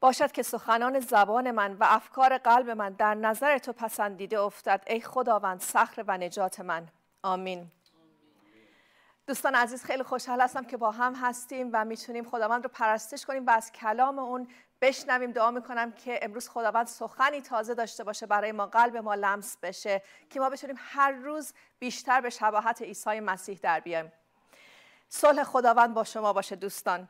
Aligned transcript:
باشد 0.00 0.32
که 0.32 0.42
سخنان 0.42 1.00
زبان 1.00 1.50
من 1.50 1.72
و 1.72 1.84
افکار 1.88 2.38
قلب 2.38 2.70
من 2.70 2.92
در 2.92 3.14
نظر 3.14 3.58
تو 3.58 3.72
پسندیده 3.72 4.40
افتد. 4.40 4.84
ای 4.86 5.00
خداوند 5.00 5.60
صخر 5.60 6.04
و 6.06 6.18
نجات 6.18 6.60
من. 6.60 6.88
آمین. 7.22 7.70
دوستان 9.26 9.54
عزیز 9.54 9.84
خیلی 9.84 10.02
خوشحال 10.02 10.40
هستم 10.40 10.64
که 10.64 10.76
با 10.76 10.90
هم 10.90 11.14
هستیم 11.14 11.70
و 11.72 11.84
می‌تونیم 11.84 12.24
خداوند 12.24 12.64
رو 12.64 12.70
پرستش 12.74 13.26
کنیم 13.26 13.46
و 13.46 13.50
از 13.50 13.72
کلام 13.72 14.18
اون 14.18 14.48
بشنویم. 14.80 15.32
دعا 15.32 15.50
می‌کنم 15.50 15.92
که 15.92 16.18
امروز 16.22 16.48
خداوند 16.48 16.86
سخنی 16.86 17.40
تازه 17.40 17.74
داشته 17.74 18.04
باشه 18.04 18.26
برای 18.26 18.52
ما 18.52 18.66
قلب 18.66 18.96
ما 18.96 19.14
لمس 19.14 19.56
بشه 19.62 20.02
که 20.30 20.40
ما 20.40 20.50
بتونیم 20.50 20.76
هر 20.78 21.12
روز 21.12 21.52
بیشتر 21.78 22.20
به 22.20 22.30
شباهت 22.30 22.82
عیسی 22.82 23.20
مسیح 23.20 23.58
در 23.62 23.80
بیایم. 23.80 24.12
صلح 25.08 25.44
خداوند 25.44 25.94
با 25.94 26.04
شما 26.04 26.32
باشه 26.32 26.56
دوستان. 26.56 27.08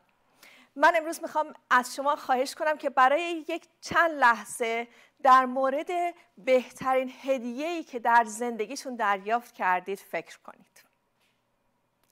من 0.76 0.92
امروز 0.96 1.22
می‌خوام 1.22 1.54
از 1.70 1.94
شما 1.94 2.16
خواهش 2.16 2.54
کنم 2.54 2.78
که 2.78 2.90
برای 2.90 3.44
یک 3.48 3.68
چند 3.80 4.10
لحظه 4.10 4.88
در 5.22 5.46
مورد 5.46 5.90
بهترین 6.38 7.12
هدیه‌ای 7.22 7.84
که 7.84 7.98
در 7.98 8.24
زندگیشون 8.24 8.96
دریافت 8.96 9.54
کردید 9.54 9.98
فکر 9.98 10.38
کنید 10.38 10.84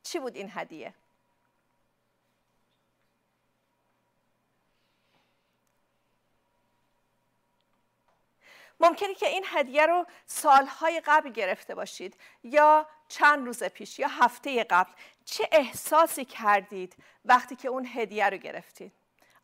چی 0.02 0.18
بود 0.18 0.36
این 0.36 0.50
هدیه؟ 0.54 0.94
ممکنه 8.80 9.14
که 9.14 9.26
این 9.26 9.44
هدیه 9.46 9.86
رو 9.86 10.06
سالهای 10.26 11.02
قبل 11.06 11.30
گرفته 11.30 11.74
باشید 11.74 12.16
یا 12.42 12.88
چند 13.08 13.46
روز 13.46 13.62
پیش 13.62 13.98
یا 13.98 14.08
هفته 14.08 14.64
قبل 14.64 14.92
چه 15.24 15.48
احساسی 15.52 16.24
کردید 16.24 16.96
وقتی 17.24 17.56
که 17.56 17.68
اون 17.68 17.86
هدیه 17.94 18.30
رو 18.30 18.36
گرفتید؟ 18.36 18.92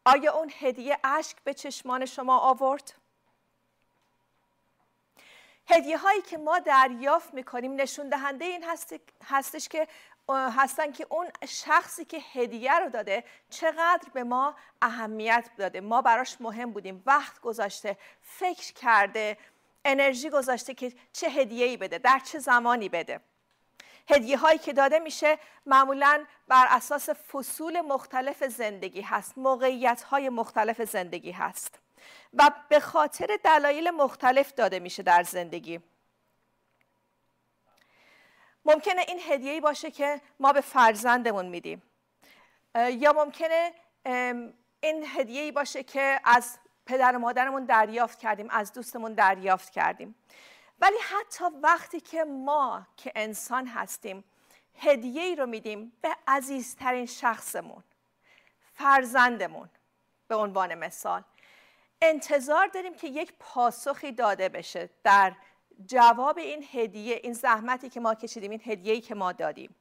آیا 0.05 0.33
اون 0.33 0.53
هدیه 0.61 0.99
اشک 1.05 1.37
به 1.45 1.55
چشمان 1.55 2.07
شما 2.07 2.39
آورد؟ 2.39 2.95
هدیه 5.69 5.99
هایی 5.99 6.23
که 6.23 6.39
ما 6.39 6.59
دریافت 6.59 7.35
می‌کنیم 7.35 7.75
نشون 7.75 8.09
دهنده 8.09 8.45
این 8.45 8.65
هستش 9.25 9.69
که 9.69 9.89
هستن 10.29 10.93
که 10.93 11.07
اون 11.09 11.29
شخصی 11.49 12.05
که 12.05 12.19
هدیه 12.33 12.79
رو 12.79 12.89
داده 12.89 13.25
چقدر 13.51 14.09
به 14.13 14.25
ما 14.25 14.57
اهمیت 14.83 15.51
داده. 15.57 15.81
ما 15.81 16.03
براش 16.03 16.41
مهم 16.41 16.73
بودیم. 16.73 17.03
وقت 17.07 17.41
گذاشته 17.41 17.97
فکر 18.21 18.73
کرده 18.73 19.39
انرژی 19.85 20.31
گذاشته 20.31 20.75
که 20.75 20.93
چه 21.13 21.29
هدیه 21.29 21.67
ای 21.67 21.77
بده 21.77 21.99
در 21.99 22.19
چه 22.19 22.39
زمانی 22.39 22.89
بده. 22.89 23.21
هدیه 24.11 24.39
هایی 24.39 24.59
که 24.59 24.73
داده 24.73 24.99
میشه 24.99 25.39
معمولا 25.67 26.25
بر 26.49 26.67
اساس 26.71 27.11
فصول 27.11 27.81
مختلف 27.81 28.45
زندگی 28.45 29.01
هست 29.01 29.39
موقعیت 29.39 30.03
های 30.03 30.29
مختلف 30.29 30.83
زندگی 30.83 31.31
هست 31.31 31.79
و 32.35 32.51
به 32.69 32.81
خاطر 32.81 33.39
دلایل 33.45 33.91
مختلف 33.91 34.53
داده 34.53 34.79
میشه 34.79 35.03
در 35.03 35.23
زندگی. 35.23 35.81
ممکنه 38.65 39.05
این 39.09 39.21
هدیه‌ای 39.29 39.61
باشه 39.61 39.91
که 39.91 40.21
ما 40.41 40.53
به 40.53 40.61
فرزندمون 40.61 41.47
میدیم. 41.47 41.83
یا 42.75 43.13
ممکنه 43.13 43.73
این 44.81 45.07
هدیه‌ای 45.17 45.53
باشه 45.53 45.83
که 45.83 46.21
از 46.25 46.59
پدر 46.87 47.17
و 47.17 47.19
مادرمون 47.19 47.65
دریافت 47.65 48.19
کردیم 48.19 48.51
از 48.51 48.73
دوستمون 48.73 49.15
دریافت 49.15 49.71
کردیم. 49.71 50.15
ولی 50.81 50.99
حتی 50.99 51.45
وقتی 51.63 52.01
که 52.01 52.25
ما 52.25 52.87
که 52.97 53.13
انسان 53.15 53.67
هستیم 53.67 54.25
هدیه 54.75 55.23
ای 55.23 55.37
رو 55.37 55.47
میدیم 55.47 55.93
به 56.03 56.17
عزیزترین 56.27 57.07
شخصمون 57.07 57.85
فرزندمون 58.75 59.71
به 60.29 60.35
عنوان 60.35 60.75
مثال. 60.75 61.25
انتظار 62.03 62.67
داریم 62.67 62.95
که 62.95 63.09
یک 63.09 63.33
پاسخی 63.39 64.13
داده 64.13 64.49
بشه 64.49 64.91
در 65.05 65.33
جواب 65.87 66.39
این 66.39 66.65
هدیه 66.73 67.21
این 67.23 67.33
زحمتی 67.33 67.89
که 67.89 68.01
ما 68.01 68.15
کشیدیم 68.15 68.51
این 68.51 68.63
هدیه‌ای 68.65 69.01
که 69.01 69.15
ما 69.15 69.33
دادیم. 69.33 69.75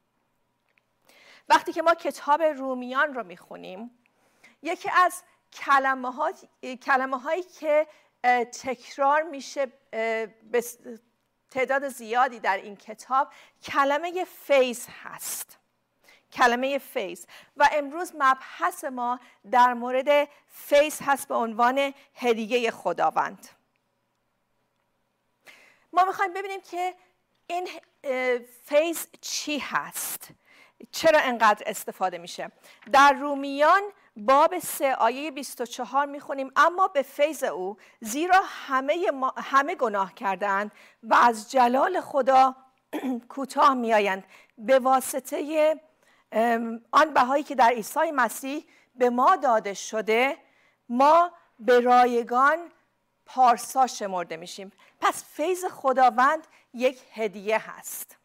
وقتی 1.48 1.72
که 1.72 1.82
ما 1.82 1.94
کتاب 1.94 2.42
رومیان 2.42 3.14
رو 3.14 3.24
می‌خونیم 3.24 3.90
یکی 4.62 4.90
از 4.90 5.22
کلمه, 5.52 6.12
ها، 6.12 6.32
کلمه 6.82 7.18
هایی 7.18 7.42
که 7.42 7.86
تکرار 8.52 9.22
میشه 9.22 9.66
به 10.50 10.64
تعداد 11.50 11.88
زیادی 11.88 12.40
در 12.40 12.56
این 12.56 12.76
کتاب 12.76 13.32
کلمه 13.62 14.24
فیض 14.24 14.86
هست. 15.02 15.58
کلمه 16.32 16.78
فیض. 16.78 17.26
و 17.56 17.68
امروز 17.72 18.12
مبحث 18.18 18.84
ما 18.84 19.20
در 19.50 19.74
مورد 19.74 20.28
فیض 20.48 20.98
هست 21.02 21.28
به 21.28 21.34
عنوان 21.34 21.94
هدیه 22.14 22.70
خداوند. 22.70 23.48
ما 25.92 26.04
می‌خوایم 26.04 26.32
ببینیم 26.32 26.60
که 26.60 26.94
این 27.46 27.68
فیض 28.64 29.06
چی 29.20 29.58
هست. 29.58 30.28
چرا 30.92 31.20
انقدر 31.20 31.62
استفاده 31.66 32.18
میشه؟ 32.18 32.52
در 32.92 33.12
رومیان 33.12 33.82
باب 34.16 34.58
سه 34.58 34.94
آیه 34.94 35.30
24 35.30 36.06
می‌خونیم 36.06 36.52
اما 36.56 36.88
به 36.88 37.02
فیض 37.02 37.44
او 37.44 37.76
زیرا 38.00 38.40
همه, 38.44 39.10
همه 39.36 39.74
گناه 39.74 40.14
کردند 40.14 40.72
و 41.02 41.14
از 41.14 41.50
جلال 41.50 42.00
خدا 42.00 42.56
کوتاه 43.28 43.74
میآیند. 43.74 44.24
به 44.58 44.78
واسطه 44.78 45.80
آن 46.90 47.14
بهایی 47.14 47.42
که 47.44 47.54
در 47.54 47.68
عیسی 47.68 48.10
مسیح 48.14 48.66
به 48.94 49.10
ما 49.10 49.36
داده 49.36 49.74
شده 49.74 50.36
ما 50.88 51.32
به 51.58 51.80
رایگان 51.80 52.58
پارسا 53.26 53.86
شمرده 53.86 54.36
میشیم. 54.36 54.72
پس 55.00 55.24
فیض 55.24 55.64
خداوند 55.64 56.46
یک 56.74 57.02
هدیه 57.12 57.70
هست. 57.70 58.19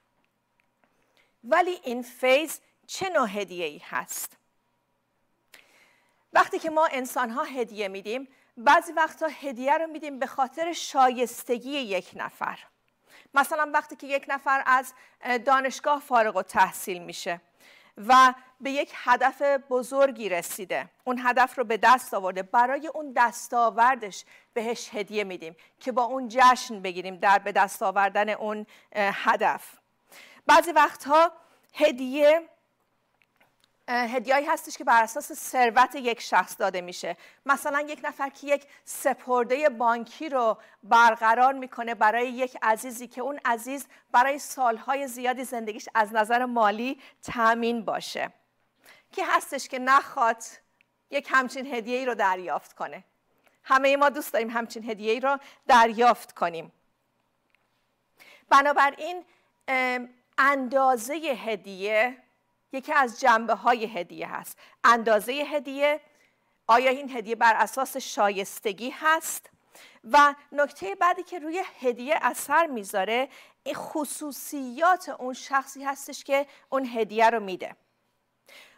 ولی 1.46 1.80
این 1.84 2.02
فیض 2.02 2.60
چه 2.88 3.10
نوع 3.10 3.30
هدیه 3.30 3.66
ای 3.66 3.78
هست؟ 3.78 4.38
وقتی 6.34 6.60
که 6.60 6.70
ما 6.70 6.88
انسان 6.92 7.30
ها 7.30 7.44
هدیه 7.44 7.88
میدیم 7.88 8.28
بعضی 8.58 8.92
وقتا 8.92 9.28
هدیه 9.28 9.78
رو 9.78 9.88
میدیم 9.88 10.20
به 10.20 10.28
خاطر 10.28 10.74
شایستگی 10.74 11.70
یک 11.70 12.12
نفر. 12.16 12.60
مثلا 13.34 13.72
وقتی 13.74 13.96
که 13.96 14.08
یک 14.08 14.26
نفر 14.28 14.64
از 14.66 14.94
دانشگاه 15.46 16.00
فارغ 16.00 16.36
و 16.36 16.42
تحصیل 16.42 17.04
میشه 17.04 17.42
و 17.98 18.34
به 18.62 18.72
یک 18.72 18.92
هدف 18.94 19.42
بزرگی 19.42 20.30
رسیده. 20.30 20.90
اون 21.04 21.20
هدف 21.24 21.58
رو 21.58 21.64
به 21.64 21.78
دست 21.78 22.14
آورده. 22.14 22.44
برای 22.44 22.88
اون 22.88 23.14
دستاوردش 23.16 24.26
بهش 24.54 24.90
هدیه 24.94 25.24
میدیم 25.24 25.56
که 25.80 25.92
با 25.92 26.04
اون 26.04 26.28
جشن 26.32 26.82
بگیریم 26.82 27.16
در 27.16 27.40
به 27.40 27.52
دست 27.52 27.84
آوردن 27.84 28.30
اون 28.30 28.66
هدف. 28.96 29.85
بعضی 30.48 30.72
وقتها 30.72 31.32
هدیه 31.74 32.50
هدیه‌ای 33.88 34.46
هستش 34.46 34.78
که 34.78 34.84
بر 34.84 35.04
اساس 35.04 35.34
ثروت 35.34 35.96
یک 35.96 36.22
شخص 36.22 36.56
داده 36.60 36.82
میشه. 36.82 37.18
مثلا 37.46 37.82
یک 37.82 38.00
نفر 38.04 38.30
که 38.30 38.48
یک 38.48 38.68
سپرده 38.86 39.70
بانکی 39.70 40.30
رو 40.30 40.58
برقرار 40.84 41.54
می‌کنه 41.54 41.96
برای 41.96 42.30
یک 42.30 42.58
عزیزی 42.62 43.08
که 43.08 43.22
اون 43.22 43.40
عزیز 43.46 43.88
برای 44.12 44.40
سالهای 44.40 45.08
زیادی 45.08 45.44
زندگیش 45.44 45.90
از 45.96 46.14
نظر 46.14 46.46
مالی 46.46 47.02
تامین 47.24 47.86
باشه. 47.86 48.32
که 49.12 49.26
هستش 49.26 49.68
که 49.68 49.80
نخواد 49.80 50.44
یک 51.12 51.28
همچین 51.32 51.74
هدیه 51.74 51.98
ای 51.98 52.06
رو 52.06 52.16
دریافت 52.16 52.74
کنه. 52.74 53.04
همه 53.64 53.98
ما 53.98 54.10
دوست 54.10 54.34
داریم 54.34 54.50
همچین 54.50 54.90
هدیه 54.90 55.12
ای 55.12 55.20
رو 55.20 55.40
دریافت 55.68 56.32
کنیم. 56.32 56.72
بنابراین 58.50 59.26
اندازه 60.38 61.14
هدیه 61.14 62.18
یکی 62.72 62.94
از 62.94 63.20
جنبه 63.20 63.54
های 63.54 63.86
هدیه 63.86 64.36
هست. 64.36 64.58
اندازه 64.84 65.32
هدیه 65.32 66.02
آیا 66.68 66.92
این 66.92 67.18
هدیه 67.18 67.36
بر 67.36 67.54
اساس 67.54 67.98
شایستگی 67.98 68.90
هست؟ 68.90 69.50
و 70.04 70.36
نکته 70.52 70.96
بعدی 70.96 71.24
که 71.24 71.40
روی 71.40 71.64
هدیه 71.80 72.20
اثر 72.22 72.66
می‌ذاره 72.66 73.30
خصوصیات 73.76 75.10
اون 75.10 75.34
شخصی 75.34 75.84
هستش 75.84 76.24
که 76.24 76.48
اون 76.70 76.86
هدیه 76.86 77.30
رو 77.30 77.40
میده. 77.40 77.76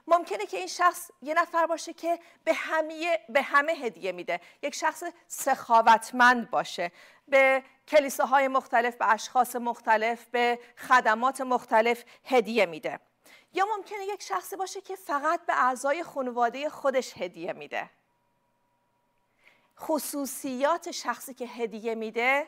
ممکنه 0.08 0.46
که 0.46 0.58
این 0.58 0.68
شخص 0.68 1.12
یه 1.22 1.34
نفر 1.34 1.66
باشه 1.66 1.94
که 1.94 2.20
به 2.44 2.54
همه, 2.54 3.20
به 3.30 3.42
همه 3.42 3.74
هدیه 3.74 4.12
میده. 4.12 4.42
یک 4.62 4.76
شخص 4.76 5.04
سخاوتمند 5.28 6.50
باشه. 6.50 6.92
به 7.28 7.64
کلیساهای 7.88 8.48
مختلف 8.48 8.96
به 8.96 9.12
اشخاص 9.12 9.56
مختلف 9.56 10.26
به 10.26 10.60
خدمات 10.78 11.42
مختلف 11.42 12.04
هدیه 12.26 12.66
میده. 12.66 13.00
یا 13.54 13.66
ممکنه 13.78 14.06
یک 14.06 14.24
شخصی 14.24 14.56
باشه 14.56 14.82
که 14.82 14.96
فقط 14.96 15.46
به 15.46 15.54
اعضای 15.54 16.04
خانواده 16.04 16.70
خودش 16.70 17.18
هدیه 17.18 17.54
میده. 17.54 17.90
خصوصیات 19.80 20.92
شخصی 20.92 21.34
که 21.34 21.46
هدیه 21.46 21.96
میده 21.96 22.48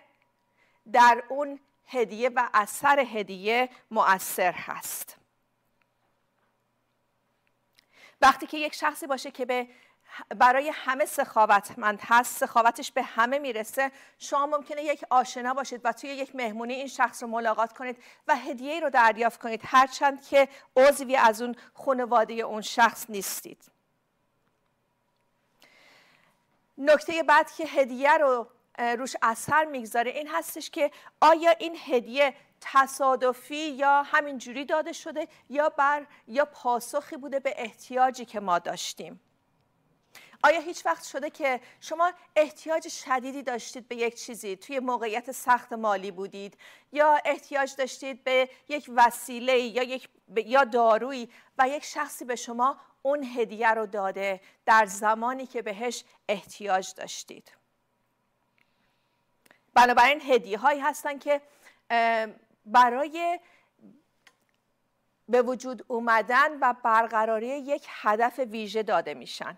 در 0.92 1.24
اون 1.30 1.60
هدیه 1.88 2.30
و 2.36 2.50
اثر 2.54 3.00
هدیه 3.00 3.70
مؤثر 3.92 4.52
هست. 4.52 5.19
وقتی 8.22 8.48
که 8.48 8.58
یک 8.58 8.76
شخصی 8.76 9.08
باشه 9.08 9.32
که 9.32 9.46
به 9.46 9.68
برای 10.36 10.70
همه 10.70 11.06
سخاوتمند 11.06 12.00
هست 12.04 12.38
سخاوتش 12.38 12.92
به 12.92 13.04
همه 13.04 13.40
می‌رسه 13.40 13.92
شما 14.20 14.46
ممکنه 14.46 14.84
یک 14.84 15.04
آشنا 15.10 15.54
باشید 15.54 15.82
و 15.84 15.92
توی 15.92 16.10
یک 16.10 16.36
مهمونی 16.36 16.74
این 16.74 16.88
شخص 16.88 17.24
رو 17.24 17.30
ملاقات 17.30 17.74
کنید 17.74 17.98
و 18.28 18.36
هدیه 18.36 18.80
رو 18.80 18.90
دریافت 18.90 19.42
کنید 19.42 19.62
هرچند 19.66 20.28
که 20.28 20.48
عضوی 20.76 21.16
از 21.16 21.42
اون 21.42 21.56
خانواده 21.74 22.34
اون 22.34 22.62
شخص 22.62 23.06
نیستید. 23.10 23.72
نکته 26.78 27.24
بعد 27.24 27.52
که 27.52 27.66
هدیه 27.66 28.18
رو 28.18 28.48
روش 28.78 29.16
اثر 29.22 29.66
می‌گذاره 29.66 30.12
این 30.12 30.28
هستش 30.28 30.70
که 30.70 30.92
آیا 31.22 31.52
این 31.52 31.78
هدیه 31.86 32.34
تصادفی 32.62 33.70
یا 33.70 34.04
همینجوری 34.04 34.66
داده 34.66 34.94
شده 34.94 35.28
یا 35.50 35.70
بر 35.70 36.06
یا 36.28 36.46
پاسخی 36.46 37.18
بوده 37.18 37.40
به 37.40 37.54
احتیاجی 37.58 38.26
که 38.26 38.40
ما 38.40 38.60
داشتیم. 38.60 39.20
آیا 40.44 40.60
هیچ 40.60 40.86
وقت 40.86 41.04
شده 41.04 41.30
که 41.30 41.62
شما 41.82 42.12
احتیاج 42.36 42.88
شدیدی 42.88 43.44
داشتید 43.44 43.88
به 43.88 43.96
یک 43.96 44.16
چیزی؟ 44.16 44.56
توی 44.56 44.80
موقعیت 44.80 45.32
سخت 45.32 45.74
مالی 45.74 46.12
بودید 46.12 46.58
یا 46.92 47.20
احتیاج 47.26 47.76
داشتید 47.76 48.24
به 48.24 48.50
یک 48.70 48.92
وسیله 48.96 49.60
یا 49.60 49.84
یک 49.84 50.10
یا 50.46 50.64
دارویی 50.64 51.30
و 51.58 51.68
یک 51.68 51.84
شخصی 51.84 52.26
به 52.26 52.36
شما 52.36 52.78
اون 53.02 53.24
هدیه 53.24 53.70
رو 53.70 53.86
داده 53.86 54.42
در 54.66 54.86
زمانی 54.86 55.46
که 55.48 55.62
بهش 55.62 56.04
احتیاج 56.30 56.94
داشتید؟ 56.94 57.52
بنابراین 59.74 60.22
هدیه 60.22 60.58
هایی 60.58 60.80
هستن 60.80 61.20
که 61.20 61.42
برای 62.66 63.40
به 65.30 65.42
وجود 65.42 65.86
اومدن 65.88 66.60
و 66.62 66.74
برقراری 66.84 67.48
یک 67.48 67.86
هدف 67.90 68.40
ویژه 68.40 68.84
داده 68.84 69.14
میشن. 69.14 69.58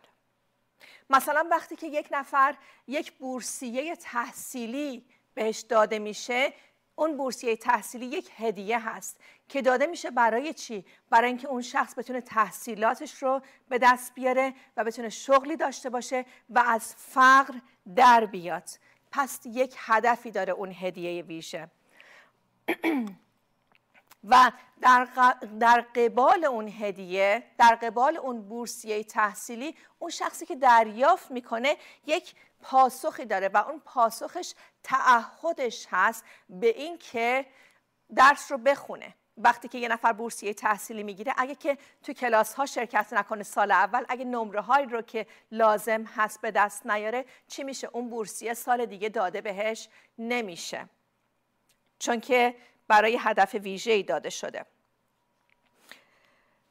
مثلا 1.09 1.47
وقتی 1.51 1.75
که 1.75 1.87
یک 1.87 2.07
نفر 2.11 2.55
یک 2.87 3.11
بورسیه 3.11 3.95
تحصیلی 3.95 5.05
بهش 5.33 5.59
داده 5.59 5.99
میشه 5.99 6.53
اون 6.95 7.17
بورسیه 7.17 7.55
تحصیلی 7.55 8.05
یک 8.05 8.29
هدیه 8.37 8.89
هست 8.89 9.17
که 9.49 9.61
داده 9.61 9.85
میشه 9.85 10.11
برای 10.11 10.53
چی؟ 10.53 10.85
برای 11.09 11.27
اینکه 11.27 11.47
اون 11.47 11.61
شخص 11.61 11.99
بتونه 11.99 12.21
تحصیلاتش 12.21 13.23
رو 13.23 13.41
به 13.69 13.77
دست 13.77 14.13
بیاره 14.13 14.53
و 14.77 14.83
بتونه 14.83 15.09
شغلی 15.09 15.55
داشته 15.55 15.89
باشه 15.89 16.25
و 16.49 16.59
از 16.59 16.95
فقر 16.95 17.53
در 17.95 18.25
بیاد. 18.25 18.69
پس 19.11 19.39
یک 19.45 19.75
هدفی 19.77 20.31
داره 20.31 20.53
اون 20.53 20.71
هدیه 20.71 21.23
ویژه. 21.23 21.69
و 24.23 24.51
در, 24.81 25.07
در 25.59 25.85
قبال 25.95 26.45
اون 26.45 26.67
هدیه 26.67 27.43
در 27.57 27.75
قبال 27.75 28.17
اون 28.17 28.41
بورسیه 28.41 29.03
تحصیلی 29.03 29.75
اون 29.99 30.11
شخصی 30.11 30.45
که 30.45 30.55
دریافت 30.55 31.31
می‌کنه 31.31 31.77
یک 32.05 32.35
پاسخی 32.61 33.25
داره 33.25 33.47
و 33.47 33.57
اون 33.57 33.81
پاسخش 33.85 34.53
تعهدش 34.83 35.87
هست 35.91 36.25
به 36.49 36.67
این 36.67 36.97
که 36.97 37.45
درس 38.15 38.51
رو 38.51 38.57
بخونه. 38.57 39.15
وقتی 39.37 39.67
که 39.67 39.77
یه 39.77 39.87
نفر 39.87 40.13
بورسیه 40.13 40.53
تحصیلی 40.53 41.03
می‌گیره 41.03 41.33
اگه 41.37 41.55
که 41.55 41.77
تو 42.03 42.13
کلاس 42.13 42.53
ها 42.53 42.65
شرکت 42.65 43.13
نکنه 43.13 43.43
سال 43.43 43.71
اول 43.71 44.05
اگه 44.09 44.25
نمره 44.25 44.61
هایی 44.61 44.85
رو 44.85 45.01
که 45.01 45.27
لازم 45.51 46.03
هست 46.03 46.41
به 46.41 46.51
دست 46.51 46.85
نیاره 46.85 47.25
چی 47.47 47.63
میشه؟ 47.63 47.89
اون 47.93 48.09
بورسیه 48.09 48.53
سال 48.53 48.85
دیگه 48.85 49.09
داده 49.09 49.41
بهش 49.41 49.89
نمیشه. 50.17 50.89
چون 52.01 52.19
که 52.19 52.55
برای 52.87 53.17
هدف 53.21 53.55
ویژه‌ای 53.55 54.03
داده 54.03 54.29
شده. 54.29 54.65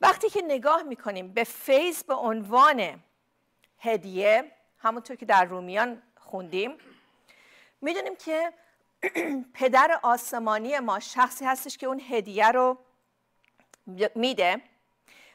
وقتی 0.01 0.31
که 0.31 0.43
نگاه 0.43 0.83
می‌کنیم 0.83 1.33
به 1.33 1.45
فیض 1.45 2.03
به 2.03 2.15
عنوان 2.15 3.03
هدیه 3.79 4.53
همونطور 4.79 5.17
که 5.17 5.27
در 5.27 5.45
رومیان 5.45 6.03
خوندیم 6.17 6.79
می‌دونیم 7.81 8.17
که 8.17 8.53
پدر 9.55 10.01
آسمانی 10.03 10.79
ما 10.79 11.01
شخصی 11.01 11.45
هستش 11.45 11.77
که 11.79 11.87
اون 11.87 12.01
هدیه 12.11 12.49
رو 12.49 12.79
میده 14.15 14.63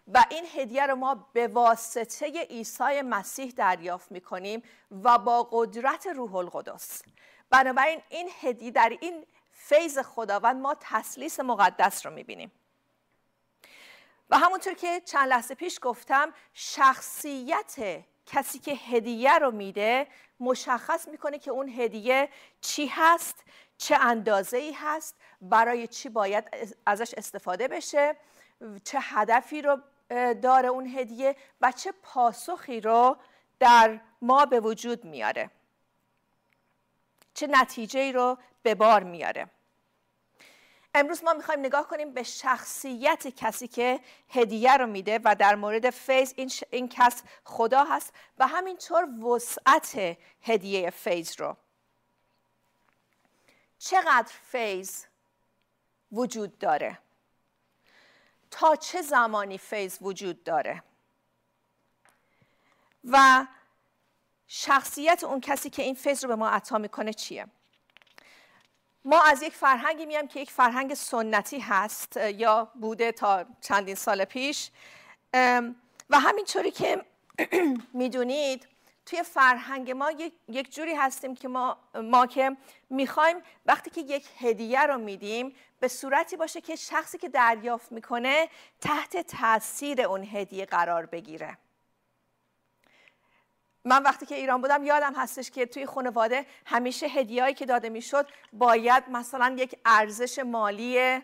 و 0.07 0.25
این 0.29 0.45
هدیه 0.55 0.85
رو 0.87 0.95
ما 0.95 1.29
به 1.33 1.47
واسطه 1.47 2.41
عیسی 2.41 3.01
مسیح 3.01 3.53
دریافت 3.57 4.11
می‌کنیم 4.11 4.63
و 5.03 5.17
با 5.17 5.47
قدرت 5.51 6.07
روح 6.07 6.35
القدس. 6.35 7.01
بنابراین 7.49 8.01
این 8.09 8.29
هدیه 8.41 8.71
در 8.71 8.97
این 9.01 9.25
فیض 9.55 9.99
خداوند 9.99 10.61
ما 10.61 10.75
تسلیس 10.79 11.39
مقدس 11.39 12.05
رو 12.05 12.11
می‌بینیم. 12.11 12.51
و 14.29 14.37
همونطور 14.37 14.73
که 14.73 15.01
چند 15.05 15.29
لحظه 15.29 15.55
پیش 15.55 15.79
گفتم 15.81 16.33
شخصیت 16.53 17.75
کسی 18.25 18.59
که 18.59 18.71
هدیه 18.71 19.37
رو 19.37 19.51
میده 19.51 20.07
مشخص 20.39 21.07
می‌کنه 21.07 21.39
که 21.39 21.51
اون 21.51 21.69
هدیه 21.69 22.29
چی 22.61 22.87
هست 22.87 23.43
چه 23.77 23.95
اندازه 23.95 24.57
ای 24.57 24.71
هست 24.71 25.15
برای 25.41 25.87
چی 25.87 26.09
باید 26.09 26.49
ازش 26.85 27.13
استفاده 27.13 27.67
بشه 27.67 28.15
چه 28.83 28.99
هدفی 29.01 29.61
رو 29.61 29.77
داره 30.41 30.69
اون 30.69 30.87
هدیه 30.87 31.35
و 31.61 31.71
چه 31.71 31.93
پاسخی 32.03 32.81
رو 32.81 33.17
در 33.59 33.99
ما 34.21 34.45
به 34.45 34.59
وجود 34.59 35.05
میاره. 35.05 35.51
چه 37.35 37.47
نتیجه 37.47 37.99
ای 37.99 38.11
رو 38.11 38.37
به 38.63 38.75
بار 38.75 39.03
میاره. 39.03 39.49
امروز 40.93 41.23
ما 41.23 41.33
می‌خوایم 41.33 41.59
نگاه 41.59 41.87
کنیم 41.87 42.13
به 42.13 42.23
شخصیت 42.23 43.27
کسی 43.27 43.67
که 43.67 43.99
هدیه 44.29 44.77
رو 44.77 44.87
میده 44.87 45.19
و 45.23 45.35
در 45.35 45.55
مورد 45.55 45.89
فیض 45.89 46.33
این, 46.35 46.51
این 46.69 46.89
کس 46.89 47.23
خدا 47.43 47.83
هست 47.83 48.13
و 48.37 48.47
همینطور 48.47 49.23
وسعت 49.23 50.17
هدیه 50.41 50.89
فیض 50.89 51.41
رو. 51.41 51.57
چقدر 53.79 54.33
فیض 54.51 55.05
وجود 56.11 56.57
داره؟ 56.57 56.99
تا 58.51 58.75
چه 58.75 59.01
زمانی 59.01 59.57
فیض 59.57 59.97
وجود 60.01 60.43
داره؟ 60.43 60.83
و 63.03 63.45
شخصیت 64.47 65.23
اون 65.23 65.41
کسی 65.41 65.69
که 65.69 65.81
این 65.81 65.95
فیض 65.95 66.23
رو 66.23 66.27
به 66.27 66.35
ما 66.35 66.49
عطا 66.49 66.77
می‌کنه 66.77 67.13
چیه؟ 67.13 67.47
ما 69.05 69.21
از 69.21 69.43
یک 69.43 69.53
فرهنگی 69.53 70.05
میام 70.05 70.27
که 70.27 70.39
یک 70.39 70.51
فرهنگ 70.51 70.93
سنتی 70.93 71.59
هست 71.59 72.17
یا 72.17 72.71
بوده 72.81 73.11
تا 73.11 73.45
چندین 73.61 73.95
سال 73.95 74.25
پیش. 74.25 74.71
و 76.09 76.19
همینطوری 76.19 76.71
که 76.71 77.05
می‌دونید 77.93 78.67
توی 79.05 79.23
فرهنگ 79.23 79.91
ما 79.91 80.11
یک 80.47 80.73
جوری 80.75 80.95
هستیم 80.95 81.35
که 81.35 81.47
ما, 81.47 81.77
ما 81.95 82.27
که 82.27 82.57
می‌خوایم 82.89 83.37
وقتی 83.65 83.89
که 83.89 84.01
یک 84.01 84.25
هدیه 84.39 84.81
رو 84.81 84.97
میدیم 84.97 85.55
به 85.79 85.87
صورتی 85.87 86.37
باشه 86.37 86.61
که 86.61 86.75
شخصی 86.75 87.17
که 87.17 87.29
دریافت 87.29 87.91
می‌کنه 87.91 88.49
تحت 88.81 89.17
تاثیر 89.17 90.01
اون 90.01 90.23
هدیه 90.23 90.65
قرار 90.65 91.05
بگیره. 91.05 91.57
من 93.85 94.03
وقتی 94.03 94.25
که 94.25 94.35
ایران 94.35 94.61
بودم 94.61 94.83
یادم 94.83 95.13
هستش 95.15 95.51
که 95.51 95.65
توی 95.65 95.85
خانواده 95.85 96.45
همیشه 96.65 97.07
هدیه‌ای 97.07 97.53
که 97.53 97.65
داده 97.65 97.89
می‌شد 97.89 98.27
باید 98.53 99.03
مثلا 99.09 99.55
یک 99.59 99.75
ارزش 99.85 100.39
مالی 100.39 101.19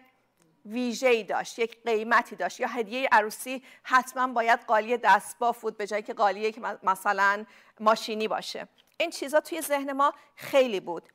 ویژه‌ای 0.66 1.24
داشت 1.24 1.60
یک 1.60 1.84
قیمتی 1.84 2.36
داشت 2.36 2.60
یا 2.60 2.68
هدیه 2.68 3.10
عروسی 3.12 3.64
حتما 3.84 4.34
باید 4.34 4.60
قالی 4.60 4.98
دستباف 4.98 5.62
بود 5.62 5.78
به 5.78 5.88
جایی 5.88 6.04
که 6.04 6.14
قالیه 6.14 6.52
که 6.52 6.62
مثلا 6.84 7.46
ماشینی 7.80 8.28
باشه. 8.28 8.68
این 8.98 9.10
چیزا 9.10 9.40
توی 9.40 9.62
ذهن 9.62 9.92
ما 9.92 10.14
خیلی 10.36 10.80
بود. 10.80 11.10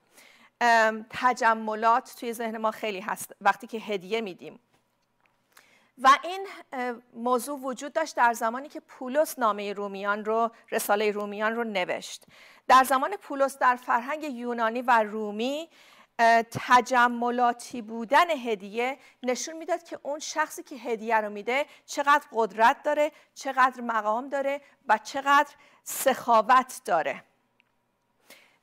تجملات 1.10 2.16
توی 2.20 2.32
ذهن 2.32 2.56
ما 2.56 2.70
خیلی 2.70 3.00
هست. 3.00 3.32
وقتی 3.40 3.66
که 3.66 3.78
هدیه 3.78 4.20
میدیم. 4.20 4.60
و 5.98 6.18
این 6.22 6.46
موضوع 7.14 7.60
وجود 7.60 7.92
داشت 7.92 8.16
در 8.16 8.32
زمانی 8.32 8.68
که 8.68 8.80
پولس 8.80 9.38
نامه 9.38 9.72
رومیان 9.72 10.24
رو 10.24 10.50
رساله 10.70 11.10
رومیان 11.10 11.56
رو 11.56 11.64
نوشت. 11.64 12.24
در 12.68 12.84
زمان 12.84 13.16
پولس 13.16 13.58
در 13.58 13.76
فرهنگ 13.76 14.24
یونانی 14.24 14.82
و 14.82 15.02
رومی 15.02 15.68
تجملاتی 16.50 17.82
بودن 17.82 18.30
هدیه 18.30 18.98
نشون 19.22 19.56
می‌داد 19.56 19.82
که 19.82 19.98
اون 20.02 20.18
شخصی 20.18 20.62
که 20.62 20.76
هدیه 20.76 21.16
رو 21.16 21.30
میده 21.30 21.66
چقدر 21.86 22.24
قدرت 22.32 22.82
داره 22.82 23.12
چقدر 23.34 23.80
مقام 23.80 24.28
داره 24.28 24.60
و 24.88 24.98
چقدر 24.98 25.54
سخاوت 25.84 26.80
داره. 26.84 27.24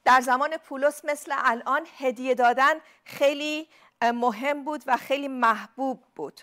در 0.05 0.21
زمان 0.21 0.57
پولس 0.57 1.05
مثل 1.05 1.33
الان 1.37 1.87
هدیه 1.97 2.35
دادن 2.35 2.73
خیلی 3.05 3.69
مهم 4.01 4.63
بود 4.63 4.83
و 4.87 4.97
خیلی 4.97 5.27
محبوب 5.27 6.03
بود. 6.15 6.41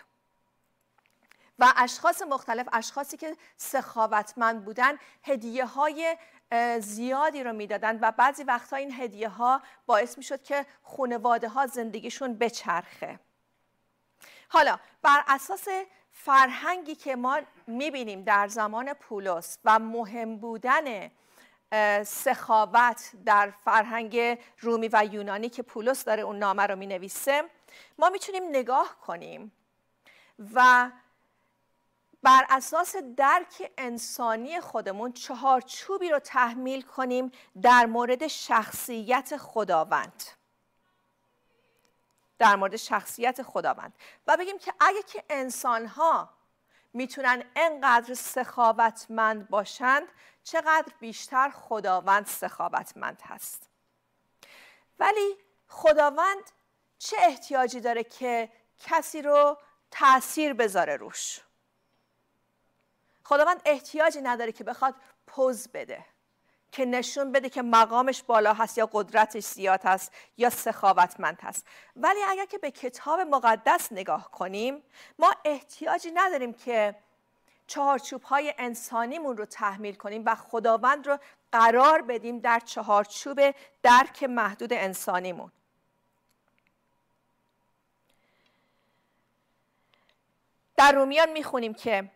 و 1.61 1.73
اشخاص 1.77 2.23
مختلف 2.23 2.69
اشخاصی 2.73 3.17
که 3.17 3.37
سخاوتمند 3.57 4.65
بودن 4.65 4.99
هدیه 5.23 5.65
های 5.65 6.17
زیادی 6.81 7.43
رو 7.43 7.53
می‌دادن 7.53 7.99
و 8.03 8.11
بعضی 8.11 8.45
وقتها 8.45 8.77
این 8.77 8.93
هدیه 8.93 9.29
ها 9.29 9.63
باعث 9.87 10.19
می 10.19 10.25
شد 10.25 10.43
که 10.43 10.67
خانواده 10.83 11.49
ها 11.49 11.67
زندگیشون 11.67 12.39
بچرخه. 12.39 13.21
حالا 14.49 14.79
بر 15.03 15.25
اساس 15.29 15.69
فرهنگی 16.13 16.95
که 16.95 17.17
ما 17.17 17.41
می‌بینیم 17.67 18.23
در 18.23 18.49
زمان 18.49 18.93
پولس 18.93 19.59
و 19.65 19.79
مهم 19.79 20.37
بودن 20.37 21.11
سخاوت 22.05 23.11
در 23.25 23.53
فرهنگ 23.65 24.39
رومی 24.61 24.89
و 24.93 25.09
یونانی 25.13 25.49
که 25.49 25.63
پولس 25.63 26.05
داره 26.05 26.23
اون 26.23 26.39
نامه 26.39 26.67
رو 26.67 26.77
می‌نویسه 26.77 27.43
ما 27.99 28.11
می‌تونیم 28.11 28.43
نگاه 28.49 28.97
کنیم 29.01 29.53
و 30.55 30.91
بر 32.23 32.47
اساس 32.51 32.97
درک 33.17 33.73
انسانی 33.79 34.61
خودمون 34.61 35.13
چهارچوبی 35.13 36.09
رو 36.09 36.19
تحمیل 36.19 36.83
کنیم 36.83 37.33
در 37.63 37.87
مورد 37.87 38.27
شخصیت 38.27 39.37
خداوند. 39.37 40.23
در 42.39 42.57
مورد 42.57 42.77
شخصیت 42.77 43.43
خداوند. 43.43 43.95
و 44.27 44.37
بگیم 44.37 44.59
که 44.59 44.75
اگه 44.81 45.03
که 45.03 45.25
انسان 45.31 45.87
ها 45.87 46.31
می‌تونن 46.93 47.45
انقدر 47.57 48.15
سخاوتمند 48.15 49.49
باشند 49.49 50.09
چقدر 50.43 50.93
بیشتر 51.01 51.51
خداوند 51.51 52.27
سخاوتمند 52.27 53.23
هست. 53.25 53.69
ولی 54.99 55.37
خداوند 55.69 56.51
چه 56.99 57.17
احتیاجی 57.21 57.81
داره 57.81 58.05
که 58.05 58.53
کسی 58.79 59.23
رو 59.23 59.59
تاثیر 59.91 60.55
بذاره 60.55 60.97
روش؟ 60.97 61.41
خداوند 63.31 63.63
احتیاجی 63.65 64.21
نداره 64.21 64.53
که 64.53 64.65
بخواد 64.65 64.95
پوز 65.27 65.69
بده 65.69 66.05
که 66.73 66.85
نشون 66.85 67.33
بده 67.33 67.49
که 67.49 67.63
مقامش 67.63 68.23
بالا 68.23 68.55
هست 68.55 68.79
یا 68.79 68.89
قدرتش 68.93 69.45
زیاد 69.45 69.81
هست 69.85 70.13
یا 70.37 70.51
سخاوتمند 70.51 71.39
هست. 71.43 71.67
ولی 71.97 72.23
اگر 72.29 72.45
که 72.45 72.59
به 72.59 72.71
کتاب 72.71 73.21
مقدس 73.21 73.93
نگاه 73.93 74.31
کنیم 74.31 74.83
ما 75.19 75.35
احتیاجی 75.45 76.11
نداریم 76.15 76.53
که 76.53 76.95
چهارچوب 77.67 78.23
های 78.23 78.55
انسانیمون 78.59 79.37
رو 79.37 79.45
تحمیل 79.45 79.95
کنیم 79.95 80.23
و 80.27 80.35
خداوند 80.35 81.07
رو 81.07 81.19
قرار 81.53 82.03
بدیم 82.03 82.39
در 82.39 82.61
چهارچوب 82.61 83.55
درک 83.83 84.23
محدود 84.23 84.73
انسانیمون. 84.73 85.53
در 90.77 90.93
رومیان 90.93 91.33
می‌خونیم 91.33 91.75
که 91.75 92.11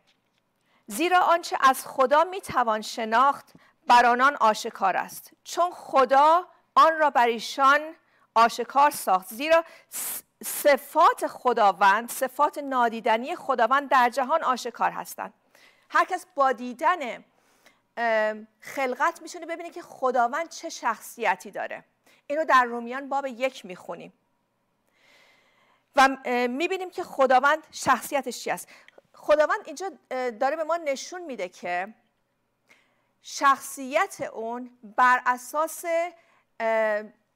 زیرا 0.87 1.19
آنچه 1.21 1.57
از 1.61 1.87
خدا 1.87 2.25
می‌توان 2.25 2.81
شناخت 2.81 3.53
بر 3.87 4.07
آنان 4.07 4.37
آشکار 4.37 4.97
است. 4.97 5.31
چون 5.45 5.71
خدا 5.71 6.47
آن 6.75 6.99
را 6.99 7.11
بر 7.11 7.27
ایشان 7.27 7.81
آشکار 8.35 8.91
ساخت. 8.91 9.35
زیرا 9.35 9.65
صفات 10.45 11.27
خداوند 11.27 12.11
صفات 12.11 12.59
نادیدنی 12.59 13.37
خداوند 13.37 13.89
در 13.89 14.09
جهان 14.09 14.45
آشکار 14.45 14.91
هستند. 14.91 15.35
هر 15.91 16.05
کس 16.05 16.27
با 16.35 16.53
دیدن 16.53 17.25
خلقت 18.61 19.23
می‌تونه 19.23 19.47
ببینه 19.47 19.71
که 19.71 19.83
خداوند 19.83 20.49
چه 20.49 20.69
شخصیتی 20.69 21.51
داره. 21.51 21.85
اینو 22.27 22.45
در 22.45 22.65
رومیان 22.65 23.09
باب 23.09 23.27
یک 23.27 23.65
می‌خونیم. 23.65 24.13
و 25.97 26.09
می‌بینیم 26.49 26.91
که 26.91 27.03
خداوند 27.05 27.67
شخصیتش 27.71 28.45
چی 28.45 28.51
است. 28.51 28.69
خداوند 29.25 29.61
اینجا 29.65 29.91
داره 30.11 30.57
به 30.57 30.65
ما 30.65 30.77
نشون 30.77 31.23
میده 31.23 31.49
که 31.49 31.95
شخصیت 33.23 34.21
اون 34.21 34.79
بر 34.97 35.23
اساس 35.27 35.85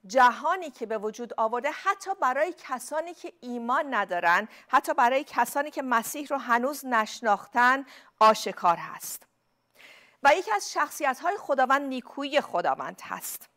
جهانی 0.07 0.71
که 0.71 0.87
به 0.87 0.99
وجود 0.99 1.35
آورده 1.37 1.71
حتی 1.71 2.11
برای 2.21 2.55
کسانی 2.59 3.15
که 3.15 3.33
ایمان 3.41 3.95
ندارن 3.95 4.49
حتی 4.69 4.95
برای 4.95 5.25
کسانی 5.25 5.71
که 5.71 5.83
مسیح 5.83 6.27
رو 6.29 6.37
هنوز 6.37 6.87
نشناختن 6.87 7.87
آشکار 8.21 8.77
هست. 8.77 9.27
و 10.23 10.35
یکی 10.35 10.53
از 10.53 10.73
شخصیت 10.73 11.21
های 11.21 11.37
خداوند 11.37 11.83
نیکویی 11.83 12.41
خداوند 12.41 13.01
هست. 13.05 13.49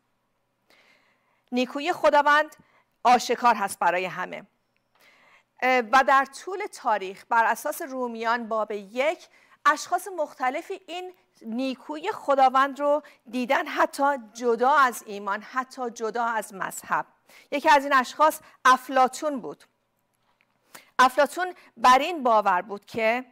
نیکویی 1.52 1.92
خداوند 1.92 2.56
آشکار 3.04 3.54
هست 3.54 3.78
برای 3.78 4.04
همه. 4.04 4.46
و 5.62 6.04
در 6.06 6.24
طول 6.24 6.66
تاریخ 6.72 7.24
بر 7.28 7.44
اساس 7.44 7.82
رومیان 7.82 8.48
باب 8.48 8.70
یک 8.72 9.28
اشخاص 9.66 10.08
مختلفی 10.16 10.80
این 10.86 11.14
نیکوی 11.42 12.12
خداوند 12.12 12.80
رو 12.80 13.02
دیدن 13.30 13.66
حتی 13.66 14.04
جدا 14.34 14.70
از 14.70 15.02
ایمان 15.06 15.42
حتی 15.42 15.90
جدا 15.90 16.24
از 16.24 16.54
مذهب. 16.54 17.06
یکی 17.50 17.68
از 17.68 17.84
این 17.84 17.94
اشخاص 17.94 18.40
افلاتون 18.64 19.40
بود. 19.40 19.64
افلاتون 20.98 21.54
بر 21.76 21.98
این 21.98 22.22
باور 22.22 22.62
بود 22.62 22.84
که 22.84 23.24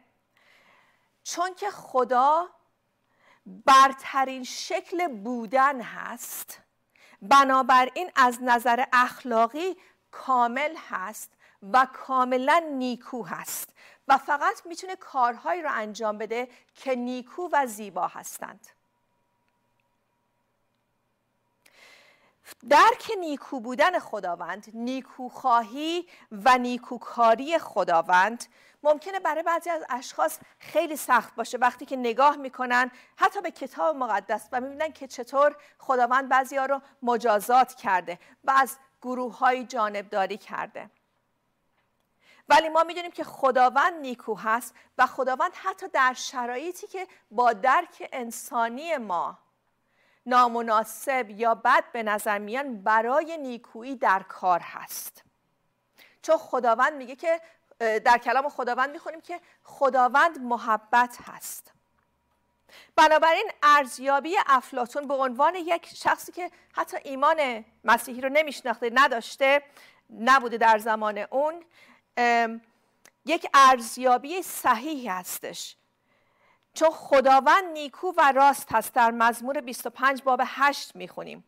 چون 1.23 1.53
که 1.53 1.69
خدا 1.69 2.47
برترین 3.45 4.43
شکل 4.43 5.07
بودن 5.07 5.81
هست 5.81 6.59
بنابراین 7.21 8.11
از 8.15 8.37
نظر 8.41 8.83
اخلاقی 8.93 9.77
کامل 10.11 10.75
هست 10.89 11.31
و 11.73 11.87
کاملا 11.93 12.63
نیکو 12.73 13.23
هست 13.23 13.69
و 14.07 14.17
فقط 14.17 14.65
می‌تونه 14.65 14.95
کارهایی 14.95 15.61
رو 15.61 15.69
انجام 15.73 16.17
بده 16.17 16.49
که 16.75 16.95
نیکو 16.95 17.49
و 17.51 17.65
زیبا 17.67 18.07
هستند. 18.07 18.67
درک 22.69 23.11
نیکو 23.19 23.59
بودن 23.59 23.99
خداوند 23.99 24.65
نیکوخواهی 24.73 26.07
و 26.31 26.57
نیکوکاری 26.57 27.59
خداوند 27.59 28.45
ممکنه 28.83 29.19
برای 29.19 29.43
بعضی 29.43 29.69
از 29.69 29.83
اشخاص 29.89 30.39
خیلی 30.59 30.95
سخت 30.95 31.35
باشه. 31.35 31.57
وقتی 31.57 31.85
که 31.85 31.95
نگاه 31.95 32.35
می‌کنن 32.35 32.91
حتی 33.15 33.41
به 33.41 33.51
کتاب 33.51 33.95
مقدس 33.95 34.47
و 34.51 34.61
می‌بینن 34.61 34.91
که 34.91 35.07
چطور 35.07 35.55
خداوند 35.79 36.29
بعضی 36.29 36.57
ها 36.57 36.65
رو 36.65 36.81
مجازات 37.03 37.73
کرده 37.73 38.19
و 38.43 38.51
از 38.51 38.77
گروه 39.01 39.37
های 39.37 39.65
جانبداری 39.65 40.37
کرده. 40.37 40.89
ولی 42.51 42.69
ما 42.69 42.83
می‌دونیم 42.83 43.11
که 43.11 43.23
خداوند 43.23 43.93
نیکو 43.93 44.35
هست 44.35 44.75
و 44.97 45.05
خداوند 45.05 45.51
حتی 45.53 45.87
در 45.87 46.13
شرایطی 46.13 46.87
که 46.87 47.07
با 47.31 47.53
درک 47.53 48.09
انسانی 48.11 48.97
ما 48.97 49.37
نامناسب 50.25 51.29
یا 51.29 51.55
بد 51.55 51.83
به 51.91 52.03
نظر 52.03 52.37
میان 52.37 52.83
برای 52.83 53.37
نیکویی 53.37 53.95
در 53.95 54.23
کار 54.23 54.59
هست. 54.59 55.23
چون 56.21 56.37
خداوند 56.37 56.93
میگه 56.93 57.15
که 57.15 57.41
در 57.79 58.17
کلام 58.17 58.49
خداوند 58.49 58.89
می‌خونیم 58.89 59.21
که 59.21 59.39
خداوند 59.63 60.39
محبت 60.39 61.17
هست. 61.27 61.71
بنابراین 62.95 63.51
ارزیابی 63.63 64.35
افلاتون 64.47 65.07
به 65.07 65.13
عنوان 65.13 65.55
یک 65.55 65.87
شخصی 65.95 66.31
که 66.31 66.51
حتی 66.73 66.97
ایمان 67.03 67.65
مسیحی 67.83 68.21
رو 68.21 68.29
نمیشناخته 68.29 68.89
نداشته 68.93 69.63
نبوده 70.19 70.57
در 70.57 70.77
زمان 70.77 71.17
اون 71.17 71.63
یک 73.25 73.47
ارزیابی 73.53 74.41
صحیح 74.41 75.13
هستش. 75.13 75.75
چون 76.73 76.89
خداوند 76.89 77.63
نیکو 77.73 78.13
و 78.17 78.31
راست 78.31 78.71
هست 78.71 78.93
در 78.93 79.11
مزمور 79.11 79.61
25 79.61 80.23
باب 80.23 80.41
8 80.45 80.95
می‌خونیم. 80.95 81.43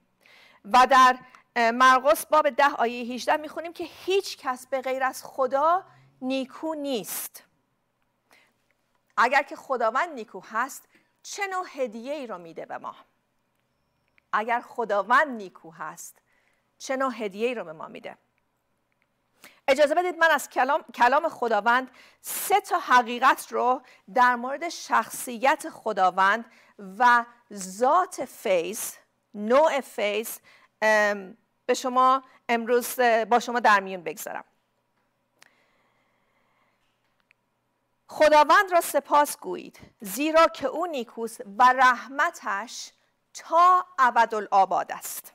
و 0.65 0.87
در 0.89 1.17
مرقس 1.55 2.25
باب 2.25 2.49
10 2.49 2.65
آیه 2.65 3.13
18 3.13 3.37
می‌خونیم 3.37 3.73
که 3.73 3.83
هیچ 3.83 4.37
کس 4.37 4.67
به 4.67 4.81
غیر 4.81 5.03
از 5.03 5.23
خدا 5.23 5.85
نیکو 6.21 6.73
نیست. 6.73 7.43
اگر 9.17 9.43
که 9.43 9.55
خداوند 9.55 10.09
نیکو 10.09 10.39
هست 10.39 10.87
چه 11.23 11.47
نوع 11.47 11.65
هدیه 11.69 12.13
ای 12.13 12.27
رو 12.27 12.37
میده 12.37 12.65
به 12.65 12.77
ما؟ 12.77 12.95
اگر 14.33 14.61
خداوند 14.61 15.27
نیکو 15.27 15.71
هست 15.71 16.21
چه 16.77 16.95
نوع 16.95 17.13
هدیه 17.15 17.47
ای 17.47 17.55
رو 17.55 17.63
به 17.63 17.73
ما 17.73 17.87
میده؟ 17.87 18.17
اجازه 19.67 19.95
بدید 19.95 20.17
من 20.17 20.31
از 20.31 20.49
کلام, 20.49 20.83
کلام 20.93 21.29
خداوند 21.29 21.91
سه 22.21 22.61
تا 22.61 22.79
حقیقت 22.79 23.51
رو 23.51 23.81
در 24.13 24.35
مورد 24.35 24.69
شخصیت 24.69 25.69
خداوند 25.69 26.45
و 26.99 27.25
ذات 27.53 28.25
فیض 28.25 28.93
نوع 29.33 29.81
فیض 29.81 30.37
به 31.65 31.73
شما 31.75 32.23
امروز 32.49 32.99
با 33.29 33.39
شما 33.39 33.59
در 33.59 33.79
میون 33.79 34.03
بگذارم. 34.03 34.43
خداوند 38.07 38.71
را 38.71 38.81
سپاس 38.81 39.37
گویید 39.37 39.79
زیرا 40.01 40.47
که 40.47 40.67
او 40.67 40.85
نیکوست 40.85 41.41
و 41.57 41.73
رحمتش 41.73 42.91
تا 43.33 43.85
ابدالآباد 43.99 44.91
است. 44.91 45.32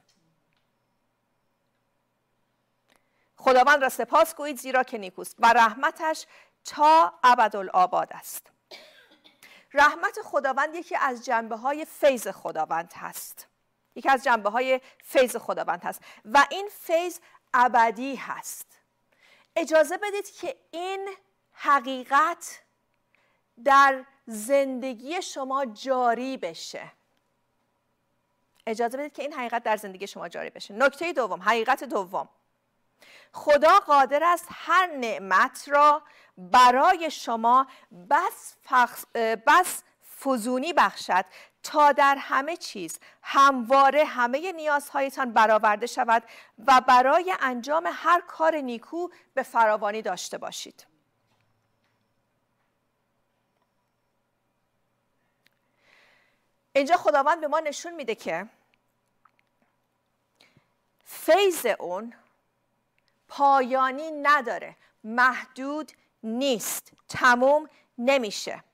خداوند 3.38 3.82
را 3.82 3.88
سپاس 3.88 4.34
گویید 4.34 4.58
زیرا 4.58 4.82
که 4.82 4.98
نیکوست. 4.98 5.36
و 5.38 5.52
رحمتش 5.52 6.26
تا 6.64 7.12
ابدالآباد 7.24 8.08
است. 8.12 8.50
رحمت 9.74 10.18
خداوند 10.24 10.74
یکی 10.74 10.96
از 10.96 11.24
جنبه 11.24 11.56
های 11.56 11.84
فیض 11.84 12.28
خداوند 12.28 12.92
هست. 12.96 13.46
یکی 13.94 14.08
از 14.08 14.24
جنبه 14.24 14.50
های 14.50 14.80
فیض 15.04 15.36
خداوند 15.36 15.82
هست. 15.84 16.02
و 16.24 16.46
این 16.50 16.68
فیض 16.80 17.18
ابدی 17.54 18.16
هست. 18.16 18.66
اجازه 19.56 19.96
بدید 19.96 20.30
که 20.30 20.56
این 20.70 21.08
حقیقت 21.52 22.60
در 23.64 24.04
زندگی 24.26 25.22
شما 25.22 25.66
جاری 25.66 26.36
بشه. 26.36 26.92
اجازه 28.66 28.96
بدید 28.98 29.12
که 29.12 29.22
این 29.22 29.32
حقیقت 29.32 29.62
در 29.62 29.76
زندگی 29.76 30.06
شما 30.06 30.28
جاری 30.28 30.50
بشه. 30.50 30.74
نکته 30.74 31.12
دوم 31.12 31.42
حقیقت 31.42 31.84
دوم. 31.84 32.28
خدا 33.32 33.78
قادر 33.78 34.24
است 34.24 34.48
هر 34.50 34.86
نعمت 34.86 35.64
را 35.68 36.02
برای 36.38 37.10
شما 37.10 37.66
بس, 38.10 38.56
بس 39.46 39.82
فزونی 40.20 40.72
بخشد 40.72 41.24
تا 41.62 41.92
در 41.92 42.16
همه 42.20 42.56
چیز 42.56 42.98
همواره 43.22 44.04
همه 44.04 44.52
نیازهایتان 44.52 45.32
برآورده 45.32 45.86
شود 45.86 46.22
و 46.66 46.80
برای 46.80 47.34
انجام 47.40 47.90
هر 47.92 48.20
کار 48.20 48.56
نیکو 48.56 49.08
به 49.34 49.42
فراوانی 49.42 50.02
داشته 50.02 50.38
باشید. 50.38 50.86
اینجا 56.72 56.96
خداوند 56.96 57.40
به 57.40 57.48
ما 57.48 57.60
نشون 57.60 57.94
میده 57.94 58.14
که 58.14 58.46
فیض 61.04 61.66
اون 61.78 62.14
پایانی 63.38 64.10
نداره. 64.10 64.76
محدود 65.04 65.92
نیست. 66.22 66.92
تموم 67.08 67.68
نمیشه. 67.98 68.64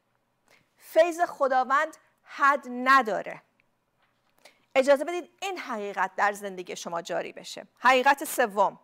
فیض 0.77 1.21
خداوند 1.21 1.97
حد 2.23 2.67
نداره. 2.71 3.43
اجازه 4.75 5.05
بدید 5.05 5.31
این 5.43 5.59
حقیقت 5.59 6.11
در 6.17 6.33
زندگی 6.33 6.77
شما 6.77 7.03
جاری 7.03 7.33
بشه. 7.33 7.67
حقیقت 7.79 8.25
سوم. 8.25 8.81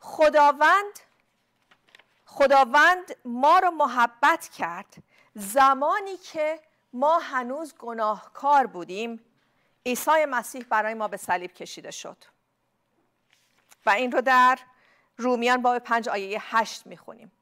خداوند 0.00 1.00
خداوند 2.24 3.16
ما 3.24 3.58
رو 3.58 3.70
محبت 3.70 4.48
کرد. 4.48 4.94
زمانی 5.34 6.16
که 6.16 6.60
ما 6.92 7.18
هنوز 7.18 7.74
گناهکار 7.74 8.66
بودیم 8.66 9.24
عیسی 9.86 10.24
مسیح 10.28 10.64
برای 10.70 10.94
ما 10.94 11.08
به 11.08 11.16
صلیب 11.16 11.52
کشیده 11.54 11.90
شد. 11.90 12.33
و 13.86 13.90
این 13.90 14.12
رو 14.12 14.20
در 14.20 14.58
رومیان 15.16 15.62
باب 15.62 15.78
پنج 15.78 16.08
آیه 16.08 16.56
هشت 16.56 16.86
می‌خونیم. 16.86 17.32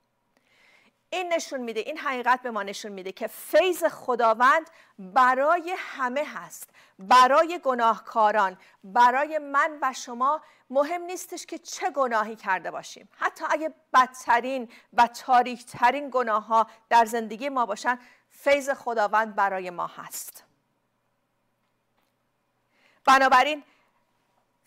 این 1.10 1.32
نشون 1.32 1.60
میده 1.60 1.80
این 1.80 1.98
حقیقت 1.98 2.42
به 2.42 2.50
ما 2.50 2.62
نشون 2.62 2.92
میده 2.92 3.12
که 3.12 3.26
فیض 3.26 3.84
خداوند 3.84 4.70
برای 4.98 5.74
همه 5.78 6.24
هست. 6.24 6.70
برای 6.98 7.60
گناهکاران 7.64 8.58
برای 8.84 9.38
من 9.38 9.78
و 9.82 9.92
شما 9.92 10.42
مهم 10.70 11.02
نیستش 11.02 11.46
که 11.46 11.58
چه 11.58 11.90
گناهی 11.90 12.36
کرده 12.36 12.70
باشیم. 12.70 13.08
حتی 13.16 13.44
اگه 13.50 13.74
بدترین 13.94 14.68
و 14.92 15.06
تاریکترین 15.06 16.10
گناه 16.12 16.46
ها 16.46 16.66
در 16.88 17.04
زندگی 17.04 17.48
ما 17.48 17.66
باشن 17.66 17.98
فیض 18.30 18.70
خداوند 18.70 19.34
برای 19.34 19.70
ما 19.70 19.86
هست. 19.86 20.44
بنابراین 23.04 23.62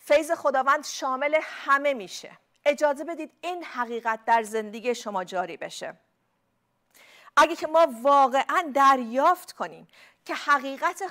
فیض 0.06 0.32
خداوند 0.32 0.86
شامل 0.86 1.40
همه 1.42 1.94
میشه. 1.94 2.38
اجازه 2.66 3.04
بدید 3.04 3.32
این 3.42 3.64
حقیقت 3.64 4.26
در 4.26 4.44
زندگی 4.44 4.96
شما 4.96 5.24
جاری 5.24 5.58
بشه. 5.58 5.96
اگه 7.38 7.56
که 7.56 7.68
ما 7.68 7.88
واقعا 8.02 8.72
دریافت 8.74 9.52
کنیم 9.52 9.88
که 10.26 10.36
حقیقت 10.36 11.02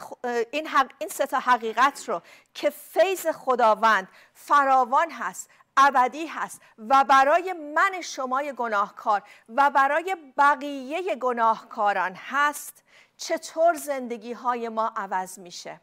این, 0.51 0.67
حق... 0.67 0.91
این 0.99 1.09
سه 1.09 1.27
تا 1.27 1.39
حقیقت 1.39 2.09
رو 2.09 2.23
که 2.55 2.71
فیض 2.71 3.27
خداوند 3.27 4.09
فراوان 4.35 5.11
هست 5.11 5.51
ابدی 5.77 6.27
هست 6.27 6.61
و 6.79 7.05
برای 7.05 7.53
من 7.53 8.01
شمای 8.01 8.53
گناهکار 8.53 9.23
و 9.49 9.71
برای 9.71 10.17
بقیه 10.37 11.17
گناهکاران 11.17 12.15
هست 12.15 12.83
چطور 13.17 13.75
زندگی 13.75 14.33
های 14.33 14.69
ما 14.69 14.93
عوض 14.97 15.39
میشه؟ 15.39 15.81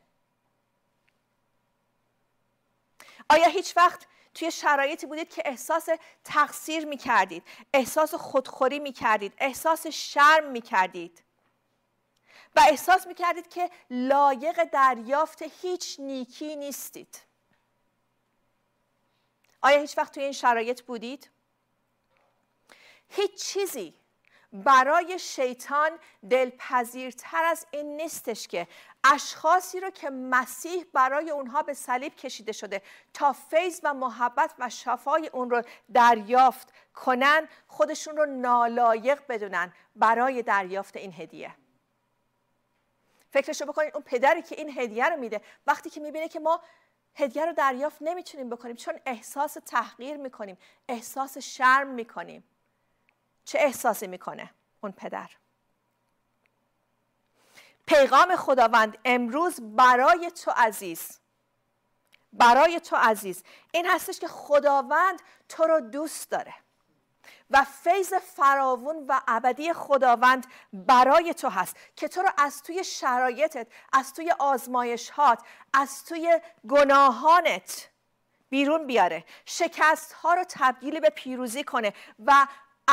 آیا 3.32 3.48
هیچ 3.48 3.78
وقت 3.78 4.08
توی 4.34 4.52
شرایطی 4.52 5.06
بودید 5.06 5.30
که 5.30 5.42
احساس 5.46 5.90
تقصیر 6.24 6.86
می 6.86 6.98
کردید 6.98 7.44
احساس 7.74 8.16
خودخوری 8.16 8.80
می 8.80 8.94
کردید 8.94 9.34
احساس 9.38 9.88
شرم 9.88 10.52
می 10.52 10.62
کردید 10.62 11.24
و 12.56 12.60
احساس 12.70 13.08
می 13.08 13.14
کردید 13.14 13.48
که 13.50 13.70
لایق 13.90 14.64
دریافت 14.64 15.42
هیچ 15.62 16.00
نیکی 16.00 16.56
نیستید 16.56 17.22
آیا 19.62 19.80
هیچ 19.80 19.98
وقت 19.98 20.14
توی 20.14 20.24
این 20.24 20.34
شرایط 20.34 20.82
بودید؟ 20.82 21.30
هیچ 23.10 23.44
چیزی 23.44 24.01
برای 24.54 25.20
شیطان 25.20 25.92
دلپذیرتر 26.30 27.44
از 27.44 27.66
این 27.72 27.98
نیستش 27.98 28.48
که 28.48 28.68
اشخاصی 29.04 29.80
رو 29.80 29.90
که 29.90 30.10
مسیح 30.10 30.86
برای 30.94 31.30
اونها 31.30 31.64
به 31.64 31.74
صلیب 31.74 32.16
کشیده 32.16 32.52
شده 32.52 32.82
تا 33.14 33.34
فیض 33.34 33.80
و 33.84 33.94
محبت 33.94 34.54
و 34.60 34.70
شفای 34.70 35.28
اون 35.28 35.50
رو 35.50 35.62
دریافت 35.94 36.74
کنن 36.94 37.48
خودشون 37.68 38.18
رو 38.18 38.26
نالایق 38.26 39.22
بدونن 39.30 39.74
برای 39.96 40.42
دریافت 40.42 40.98
این 40.98 41.14
هدیه. 41.14 41.56
فکرشو 43.32 43.66
بکنید 43.66 43.94
اون 43.94 44.04
پدری 44.04 44.42
که 44.42 44.56
این 44.56 44.80
هدیه 44.80 45.10
رو 45.10 45.18
میده 45.18 45.42
وقتی 45.68 45.90
که 45.90 46.02
می‌بینه 46.02 46.28
که 46.28 46.40
ما 46.40 46.62
هدیه 47.16 47.46
رو 47.46 47.54
دریافت 47.54 47.98
نمی‌تونیم 48.02 48.50
بکنیم 48.50 48.76
چون 48.76 49.00
احساس 49.06 49.58
تحقیر 49.66 50.18
می‌کنیم 50.18 50.58
احساس 50.90 51.38
شرم 51.38 51.88
می‌کنیم. 51.88 52.44
چه 53.46 53.60
احساسی 53.60 54.08
می‌کنه 54.08 54.52
اون 54.82 54.92
پدر؟ 54.92 55.30
پیغام 57.86 58.36
خداوند 58.36 58.98
امروز 59.06 59.60
برای 59.62 60.32
تو 60.32 60.52
عزیز 60.52 61.20
برای 62.34 62.80
تو 62.80 62.96
عزیز. 62.96 63.44
این 63.72 63.86
هستش 63.86 64.20
که 64.20 64.28
خداوند 64.28 65.22
تو 65.50 65.64
رو 65.64 65.80
دوست 65.80 66.30
داره 66.30 66.54
و 67.50 67.64
فیض 67.64 68.14
فراوون 68.14 69.06
و 69.08 69.22
ابدی 69.28 69.74
خداوند 69.74 70.48
برای 70.74 71.34
تو 71.34 71.50
هست 71.50 71.76
که 71.96 72.08
تو 72.08 72.22
رو 72.22 72.30
از 72.38 72.64
توی 72.64 72.84
شرایطت 72.84 73.68
از 73.94 74.14
توی 74.14 74.32
آزمایشات 74.40 75.40
از 75.74 76.06
توی 76.06 76.40
گناهانت 76.70 77.90
بیرون 78.50 78.88
بیاره 78.88 79.26
شکست 79.46 80.14
ها 80.14 80.34
رو 80.34 80.44
تبدیل 80.50 81.00
به 81.00 81.10
پیروزی 81.10 81.64
کنه 81.64 81.94
و 82.26 82.48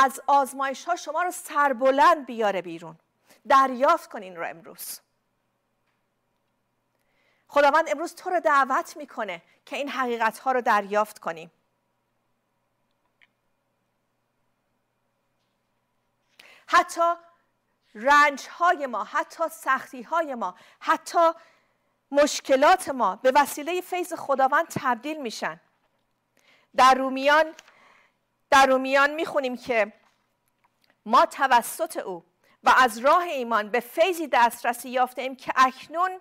از 0.04 0.20
آزمایش 0.26 0.84
ها 0.84 0.96
شما 0.96 1.22
رو 1.22 1.30
سربلند 1.30 2.26
بیاره 2.26 2.62
بیرون. 2.62 2.98
دریافت 3.48 4.10
کنین 4.10 4.36
رو 4.36 4.46
امروز. 4.46 5.00
خداوند 7.48 7.88
امروز 7.88 8.14
تو 8.14 8.30
رو 8.30 8.40
دعوت 8.40 8.96
می‌کنه 8.96 9.42
که 9.66 9.76
این 9.76 9.88
حقیقت 9.88 10.38
ها 10.38 10.52
رو 10.52 10.60
دریافت 10.60 11.18
کنیم. 11.18 11.50
حتی 16.66 17.12
رنج 17.94 18.46
های 18.46 18.86
ما 18.86 19.04
حتی 19.04 19.44
سختی 19.50 20.02
های 20.02 20.34
ما 20.34 20.54
حتی 20.80 21.30
مشکلات 22.10 22.88
ما 22.88 23.16
به 23.16 23.32
وسیله 23.34 23.80
فیض 23.80 24.12
خداوند 24.12 24.66
تبدیل 24.68 25.22
میشن. 25.22 25.60
در 26.76 26.94
رومیان 26.94 27.54
در 28.50 28.66
رومیان 28.66 29.14
می‌خونیم 29.14 29.56
که 29.56 29.92
ما 31.06 31.26
توسط 31.26 31.96
او 31.96 32.24
و 32.64 32.74
از 32.76 32.98
راه 32.98 33.22
ایمان 33.22 33.70
به 33.70 33.80
فیضی 33.80 34.28
دسترسی 34.32 34.90
یافته 34.90 35.22
ایم 35.22 35.36
که 35.36 35.52
اکنون 35.56 36.20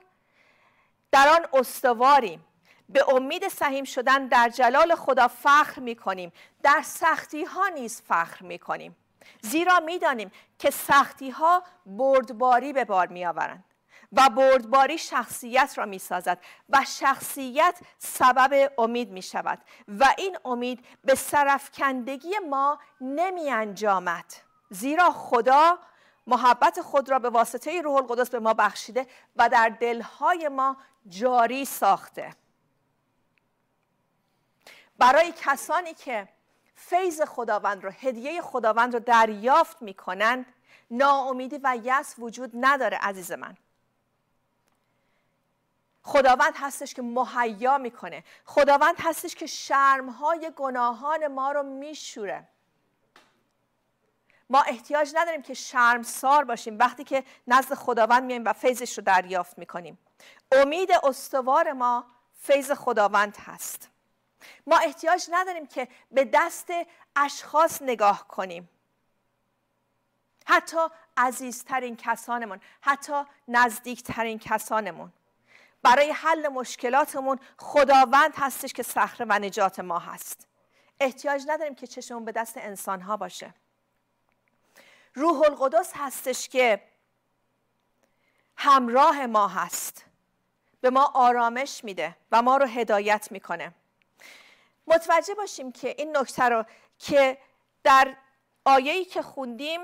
در 1.12 1.28
آن 1.30 1.60
استواریم. 1.60 2.46
به 2.90 3.14
امید 3.14 3.48
سهیم 3.48 3.84
شدن 3.84 4.28
در 4.28 4.50
جلال 4.50 4.96
خدا 4.96 5.28
فخر 5.28 5.82
می 5.82 5.96
کنیم 5.96 6.32
در 6.64 6.82
سختی 6.86 7.44
ها 7.44 7.68
نیز 7.68 8.02
فخر 8.02 8.46
می 8.46 8.60
کنیم 8.60 8.96
زیرا 9.42 9.80
می‌دانیم 9.80 10.32
که 10.60 10.72
سختی 10.72 11.30
ها 11.30 11.64
بردباری 11.86 12.74
به 12.74 12.86
بار 12.86 13.08
می 13.08 13.26
آورند 13.26 13.64
و 14.12 14.30
بردباری 14.30 14.98
شخصیت 14.98 15.74
را 15.78 15.86
می 15.86 16.00
سازد 16.00 16.40
و 16.70 16.86
شخصیت 16.88 17.80
سبب 17.98 18.74
امید 18.78 19.12
می 19.12 19.22
شود 19.22 19.60
و 19.88 20.14
این 20.18 20.38
امید 20.46 20.86
به 21.04 21.16
سرفکندگی 21.16 22.34
ما 22.50 22.80
نمی 23.02 23.50
انجامد 23.50 24.26
زیرا 24.70 25.12
خدا 25.12 25.80
محبت 26.28 26.82
خود 26.82 27.10
را 27.10 27.20
به 27.20 27.30
واسطه 27.30 27.82
روح 27.82 27.96
القدس 27.96 28.30
به 28.30 28.40
ما 28.40 28.54
بخشیده 28.54 29.08
و 29.36 29.50
در 29.50 29.70
دلهای 29.70 30.48
ما 30.48 30.78
جاری 31.08 31.66
ساخته. 31.66 32.36
برای 34.98 35.34
کسانی 35.38 35.94
که 35.94 36.30
فیض 36.76 37.22
خداوند 37.22 37.84
رو 37.84 37.92
هدیه 37.92 38.42
خداوند 38.42 38.94
رو 38.94 39.00
دریافت 39.00 39.82
می 39.82 39.94
کنند 39.94 40.46
ناامیدی 40.92 41.60
و 41.64 41.78
یس 41.84 42.16
وجود 42.20 42.52
نداره 42.54 42.98
عزیز 42.98 43.32
من. 43.32 43.58
خداوند 46.08 46.54
هستش 46.56 46.94
که 46.94 47.02
مهیا 47.02 47.78
می‌کنه. 47.78 48.24
خداوند 48.46 48.96
هستش 49.00 49.36
که 49.36 49.46
شرمهای 49.46 50.52
گناهان 50.56 51.28
ما 51.28 51.52
رو 51.52 51.64
میشوره. 51.64 52.48
ما 54.50 54.62
احتیاج 54.62 55.12
نداریم 55.16 55.42
که 55.42 55.54
شرمسار 55.54 56.44
باشیم 56.44 56.80
وقتی 56.80 57.04
که 57.04 57.24
نزد 57.48 57.74
خداوند 57.74 58.24
میایم 58.24 58.46
و 58.46 58.54
فیضش 58.54 58.98
رو 58.98 59.04
دریافت 59.04 59.58
می‌کنیم. 59.58 59.98
امید 60.52 60.92
استوار 61.04 61.74
ما 61.74 62.06
فیض 62.40 62.72
خداوند 62.72 63.38
هست. 63.38 63.90
ما 64.68 64.78
احتیاج 64.78 65.28
نداریم 65.32 65.68
که 65.68 65.88
به 66.12 66.30
دست 66.34 66.68
اشخاص 67.16 67.82
نگاه 67.82 68.28
کنیم. 68.28 68.70
حتی 70.46 70.88
عزیزترین 71.18 71.96
کسانمون 71.96 72.60
حتی 72.82 73.24
نزدیکترین 73.48 74.40
کسانمون. 74.40 75.14
برای 75.88 76.12
حل 76.12 76.48
مشکلاتمون 76.48 77.40
خداوند 77.58 78.34
هستش 78.36 78.74
که 78.74 78.84
صخره 78.84 79.26
و 79.30 79.40
نجات 79.40 79.80
ما 79.80 80.00
هست. 80.00 80.48
احتیاج 81.00 81.44
نداریم 81.48 81.76
که 81.76 81.88
چشمون 81.88 82.26
به 82.26 82.32
دست 82.32 82.58
انسان 82.58 83.02
ها 83.02 83.18
باشه. 83.18 83.54
روح 85.14 85.42
القدس 85.42 85.92
هستش 85.96 86.50
که 86.50 86.84
همراه 88.58 89.26
ما 89.26 89.48
هست. 89.48 90.06
به 90.82 90.90
ما 90.90 91.12
آرامش 91.14 91.84
میده 91.84 92.18
و 92.32 92.42
ما 92.42 92.58
رو 92.58 92.66
هدایت 92.66 93.28
می‌کنه. 93.32 93.74
متوجه 94.88 95.34
باشیم 95.34 95.72
که 95.72 95.96
این 95.98 96.18
نکته 96.18 96.44
رو 96.44 96.66
که 97.00 97.38
در 97.84 98.16
آیه‌ای 98.66 99.06
که 99.06 99.22
خوندیم 99.22 99.82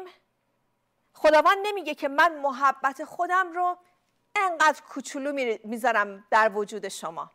خداوند 1.13 1.57
نمیگه 1.63 1.95
که 1.95 2.07
من 2.07 2.39
محبت 2.39 3.03
خودم 3.03 3.51
رو 3.51 3.77
انقدر 4.35 4.81
کوچولو 4.81 5.57
می‌ذارم 5.63 6.23
در 6.31 6.51
وجود 6.55 6.87
شما. 6.87 7.31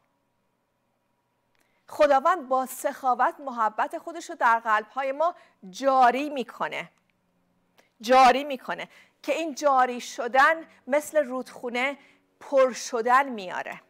خداوند 1.89 2.49
با 2.49 2.67
سخاوت 2.67 3.35
محبت 3.41 3.99
خودش 3.99 4.31
رو 4.31 4.37
در 4.37 4.59
قلبهای 4.59 5.13
ما 5.13 5.35
جاری 5.71 6.31
می‌کنه. 6.31 6.91
جاری 8.01 8.45
می‌کنه 8.45 8.89
که 9.23 9.33
این 9.33 9.55
جاری 9.55 10.01
شدن 10.01 10.55
مثل 10.87 11.25
رودخونه 11.25 11.99
پر 12.41 12.73
شدن 12.73 13.29
میاره. 13.29 13.81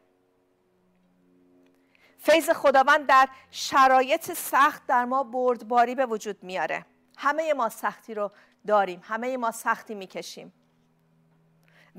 فیض 2.18 2.50
خداوند 2.50 3.06
در 3.06 3.28
شرایط 3.50 4.32
سخت 4.32 4.86
در 4.86 5.04
ما 5.04 5.22
بردباری 5.22 5.94
به 5.94 6.06
وجود 6.06 6.42
میاره. 6.42 6.86
همه 7.18 7.52
ما 7.52 7.68
سختی 7.68 8.14
رو 8.14 8.30
داریم. 8.66 9.00
همه 9.04 9.36
ما 9.36 9.50
سختی 9.50 9.94
می‌کشیم. 9.94 10.52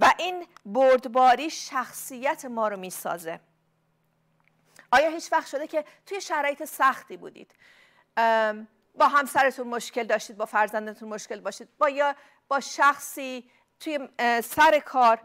و 0.01 0.13
این 0.17 0.47
بردباری 0.65 1.49
شخصیت 1.49 2.45
ما 2.45 2.67
رو 2.67 2.77
می‌سازه. 2.77 3.39
آیا 4.91 5.09
هیچ 5.09 5.31
وقت 5.31 5.47
شده 5.47 5.67
که 5.67 5.85
توی 6.05 6.21
شرایط 6.21 6.65
سختی 6.65 7.17
بودید؟ 7.17 7.51
با 8.95 9.07
همسرتون 9.07 9.67
مشکل 9.67 10.03
داشتید 10.03 10.37
با 10.37 10.45
فرزندتون 10.45 11.09
مشکل 11.09 11.39
باشید 11.39 11.69
با 11.77 11.89
یا 11.89 12.15
با 12.47 12.59
شخصی 12.59 13.49
توی 13.79 14.09
سر 14.43 14.79
کار 14.79 15.19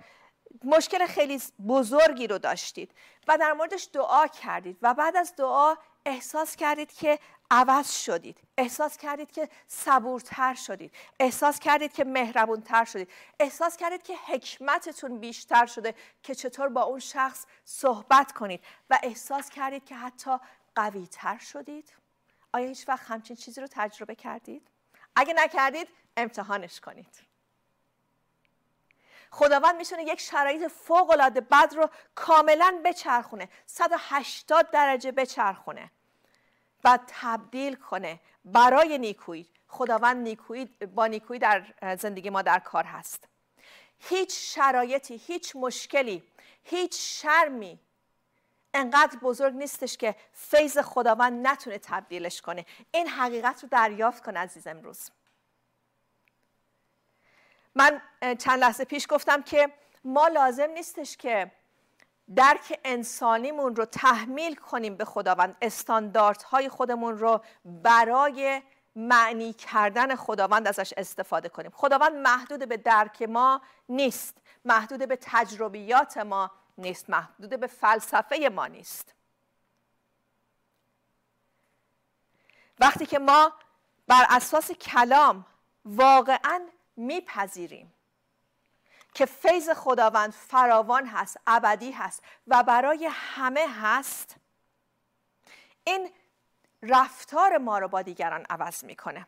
مشکل 0.64 1.06
خیلی 1.06 1.42
بزرگی 1.68 2.26
رو 2.26 2.38
داشتید 2.38 2.94
و 3.28 3.38
در 3.38 3.52
موردش 3.52 3.88
دعا 3.92 4.26
کردید 4.26 4.78
و 4.82 4.94
بعد 4.94 5.16
از 5.16 5.36
دعا 5.36 5.74
احساس 6.06 6.56
کردید 6.56 6.92
که 6.92 7.18
عوض 7.54 7.92
شدید. 7.92 8.40
احساس 8.58 8.96
کردید 8.96 9.30
که 9.32 9.48
صبورتر 9.66 10.54
شدید. 10.54 10.94
احساس 11.20 11.58
کردید 11.58 11.92
که 11.92 12.04
مهربونتر 12.04 12.84
شدید. 12.84 13.10
احساس 13.40 13.76
کردید 13.76 14.02
که 14.02 14.16
حکمتتون 14.16 15.18
بیشتر 15.18 15.66
شده 15.66 15.94
که 16.22 16.34
چطور 16.34 16.68
با 16.68 16.82
اون 16.82 16.98
شخص 16.98 17.46
صحبت 17.64 18.32
کنید. 18.32 18.64
و 18.90 18.98
احساس 19.02 19.50
کردید 19.50 19.84
که 19.84 19.94
حتی 19.94 20.30
قویتر 20.74 21.38
شدید. 21.38 21.92
آیا 22.52 22.66
هیچ 22.66 22.88
وقت 22.88 23.10
همچین 23.10 23.36
چیزی 23.36 23.60
رو 23.60 23.66
تجربه 23.70 24.14
کردید؟ 24.14 24.68
اگه 25.16 25.34
نکردید 25.36 25.88
امتحانش 26.16 26.80
کنید. 26.80 27.22
خداوند 29.30 29.76
می‌تونه 29.76 30.02
یک 30.02 30.20
شرایط 30.20 30.72
فوق 30.72 31.10
العاده 31.10 31.40
بد 31.40 31.74
رو 31.76 31.90
کاملا 32.14 32.80
بچرخونه. 32.84 33.48
180 33.66 34.70
درجه 34.70 35.12
بچرخونه. 35.12 35.90
و 36.84 36.98
تبدیل 37.06 37.74
کنه 37.74 38.20
برای 38.44 38.98
نیکویی 38.98 39.46
خداوند 39.68 40.16
نیکویی 40.16 40.64
با 40.94 41.06
نیکویی 41.06 41.40
در 41.40 41.64
زندگی 41.98 42.30
ما 42.30 42.42
در 42.42 42.58
کار 42.58 42.84
هست. 42.84 43.28
هیچ 43.98 44.54
شرایطی 44.54 45.16
هیچ 45.16 45.56
مشکلی 45.56 46.22
هیچ 46.64 47.22
شرمی 47.22 47.78
انقدر 48.74 49.18
بزرگ 49.18 49.54
نیستش 49.54 49.96
که 49.96 50.14
فیض 50.32 50.78
خداوند 50.78 51.46
نتونه 51.46 51.78
تبدیلش 51.78 52.40
کنه. 52.40 52.66
این 52.90 53.08
حقیقت 53.08 53.62
رو 53.62 53.68
دریافت 53.68 54.24
کن 54.24 54.36
عزیز 54.36 54.66
امروز. 54.66 55.10
من 57.74 58.02
چند 58.38 58.60
لحظه 58.60 58.84
پیش 58.84 59.06
گفتم 59.10 59.42
که 59.42 59.72
ما 60.04 60.28
لازم 60.28 60.70
نیستش 60.70 61.16
که 61.16 61.50
درک 62.36 62.80
انسانیمون 62.84 63.76
رو 63.76 63.84
تحمیل 63.84 64.54
کنیم 64.54 64.96
به 64.96 65.04
خداوند 65.04 65.56
استانداردهای 65.62 66.68
خودمون 66.68 67.18
رو 67.18 67.40
برای 67.64 68.62
معنی 68.96 69.52
کردن 69.52 70.16
خداوند 70.16 70.68
ازش 70.68 70.94
استفاده 70.96 71.48
کنیم. 71.48 71.70
خداوند 71.74 72.14
محدود 72.14 72.68
به 72.68 72.76
درک 72.76 73.22
ما 73.22 73.60
نیست 73.88 74.38
محدود 74.64 75.08
به 75.08 75.18
تجربیات 75.20 76.18
ما 76.18 76.50
نیست 76.78 77.10
محدود 77.10 77.60
به 77.60 77.66
فلسفه 77.66 78.50
ما 78.54 78.66
نیست. 78.66 79.14
وقتی 82.80 83.06
که 83.06 83.18
ما 83.18 83.52
بر 84.06 84.26
اساس 84.30 84.70
کلام 84.70 85.46
واقعا 85.84 86.68
میپذیریم 86.96 87.92
که 89.14 89.26
فیض 89.26 89.70
خداوند 89.70 90.32
فراوان 90.32 91.06
هست 91.06 91.36
ابدی 91.46 91.90
هست 91.90 92.22
و 92.46 92.62
برای 92.62 93.10
همه 93.12 93.66
هست 93.82 94.36
این 95.84 96.10
رفتار 96.82 97.58
ما 97.58 97.78
رو 97.78 97.88
با 97.88 98.02
دیگران 98.02 98.46
عوض 98.50 98.84
می‌کنه. 98.84 99.26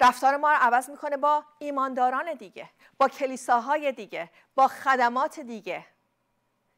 رفتار 0.00 0.36
ما 0.36 0.52
رو 0.52 0.58
عوض 0.60 0.90
می‌کنه 0.90 1.16
با 1.16 1.44
ایمانداران 1.58 2.34
دیگه 2.34 2.70
با 2.98 3.08
کلیساهای 3.08 3.92
دیگه 3.92 4.30
با 4.54 4.68
خدمات 4.68 5.40
دیگه. 5.40 5.86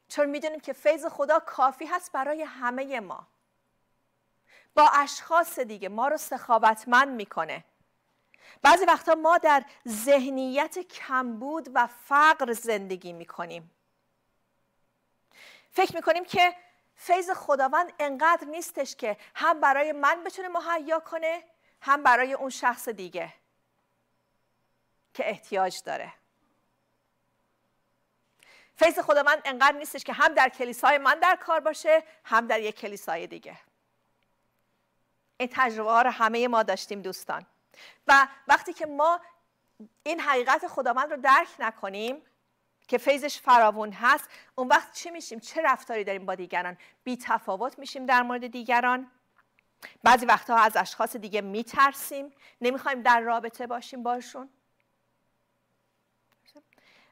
چون 0.08 0.26
می‌دونیم 0.26 0.60
که 0.60 0.72
فیض 0.72 1.06
خدا 1.06 1.38
کافی 1.38 1.86
هست 1.86 2.12
برای 2.12 2.42
همه 2.42 3.00
ما. 3.00 3.26
با 4.74 4.90
اشخاص 4.94 5.58
دیگه 5.58 5.88
ما 5.88 6.08
رو 6.08 6.16
سخاوتمند 6.16 7.08
می‌کنه. 7.08 7.64
بعضی 8.62 8.84
وقتا 8.84 9.14
ما 9.14 9.38
در 9.38 9.64
ذهنیت 9.88 10.78
کمبود 10.78 11.70
و 11.74 11.86
فقر 11.86 12.52
زندگی 12.52 13.12
می‌کنیم. 13.12 13.70
فکر 15.70 15.96
می‌کنیم 15.96 16.24
که 16.24 16.56
فیض 16.96 17.30
خداوند 17.30 17.92
انقدر 17.98 18.46
نیستش 18.46 18.96
که 18.96 19.16
هم 19.34 19.60
برای 19.60 19.92
من 19.92 20.24
بتونه 20.24 20.48
مهیا 20.48 21.00
کنه 21.00 21.44
هم 21.80 22.02
برای 22.02 22.32
اون 22.32 22.50
شخص 22.50 22.88
دیگه 22.88 23.32
که 25.14 25.28
احتیاج 25.28 25.82
داره. 25.82 26.12
فیض 28.76 28.98
خداوند 28.98 29.42
انقدر 29.44 29.78
نیستش 29.78 30.04
که 30.04 30.12
هم 30.12 30.34
در 30.34 30.48
کلیسای 30.48 30.98
من 30.98 31.18
در 31.18 31.36
کار 31.36 31.60
باشه 31.60 32.02
هم 32.24 32.46
در 32.46 32.60
یک 32.60 32.76
کلیسای 32.76 33.26
دیگه. 33.26 33.58
این 35.36 35.48
تجربه 35.52 35.90
ها 35.90 36.02
رو 36.02 36.10
همه 36.10 36.48
ما 36.48 36.62
داشتیم 36.62 37.02
دوستان. 37.02 37.46
و 38.06 38.28
وقتی 38.48 38.72
که 38.72 38.86
ما 38.86 39.20
این 40.02 40.20
حقیقت 40.20 40.66
خداوند 40.66 41.10
رو 41.10 41.16
درک 41.16 41.48
نکنیم 41.58 42.22
که 42.88 42.98
فیضش 42.98 43.40
فراوون 43.40 43.92
هست 43.92 44.28
اون 44.54 44.68
وقت 44.68 44.92
چی 44.92 45.10
میشیم؟ 45.10 45.40
چه 45.40 45.62
رفتاری 45.62 46.04
داریم 46.04 46.26
با 46.26 46.34
دیگران؟ 46.34 46.76
بی 47.04 47.16
تفاوت 47.16 47.78
میشیم 47.78 48.06
در 48.06 48.22
مورد 48.22 48.46
دیگران. 48.46 49.10
بعضی 50.02 50.26
وقتها 50.26 50.56
از 50.56 50.76
اشخاص 50.76 51.16
دیگه 51.16 51.40
میترسیم 51.40 52.32
نمی‌خوایم 52.60 53.02
در 53.02 53.20
رابطه 53.20 53.66
باشیم 53.66 54.02
باشون. 54.02 54.48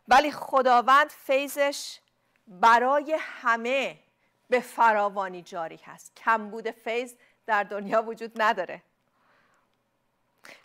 ولی 0.09 0.33
خداوند 0.33 1.11
فیضش 1.11 2.01
برای 2.47 3.19
همه 3.21 3.99
به 4.49 4.61
فراوانی 4.61 5.43
جاری 5.43 5.81
هست. 5.85 6.17
کمبود 6.17 6.71
فیض 6.71 7.15
در 7.47 7.63
دنیا 7.65 8.03
وجود 8.03 8.43
نداره. 8.43 8.83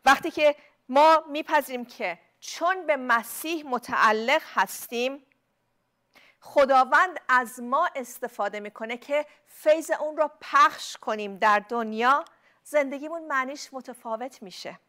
وقتی 0.08 0.32
که 0.32 0.56
ما 0.90 1.24
میپذیریم 1.30 1.86
که 1.86 2.20
چون 2.40 2.86
به 2.86 2.96
مسیح 2.98 3.66
متعلق 3.66 4.42
هستیم 4.54 5.26
خداوند 6.40 7.20
از 7.30 7.60
ما 7.60 7.90
استفاده 7.96 8.60
می‌کنه 8.60 8.98
که 8.98 9.26
فیض 9.48 9.92
اون 9.92 10.18
رو 10.18 10.32
پخش 10.42 10.98
کنیم 10.98 11.38
در 11.38 11.60
دنیا 11.60 12.26
زندگیمون 12.64 13.28
معنیش 13.28 13.70
متفاوت 13.72 14.44
میشه. 14.44 14.80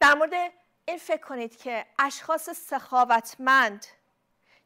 در 0.00 0.14
مورد 0.14 0.52
این 0.84 0.98
فکر 0.98 1.26
کنید 1.26 1.56
که 1.56 1.86
اشخاص 1.98 2.50
سخاوتمند 2.50 3.86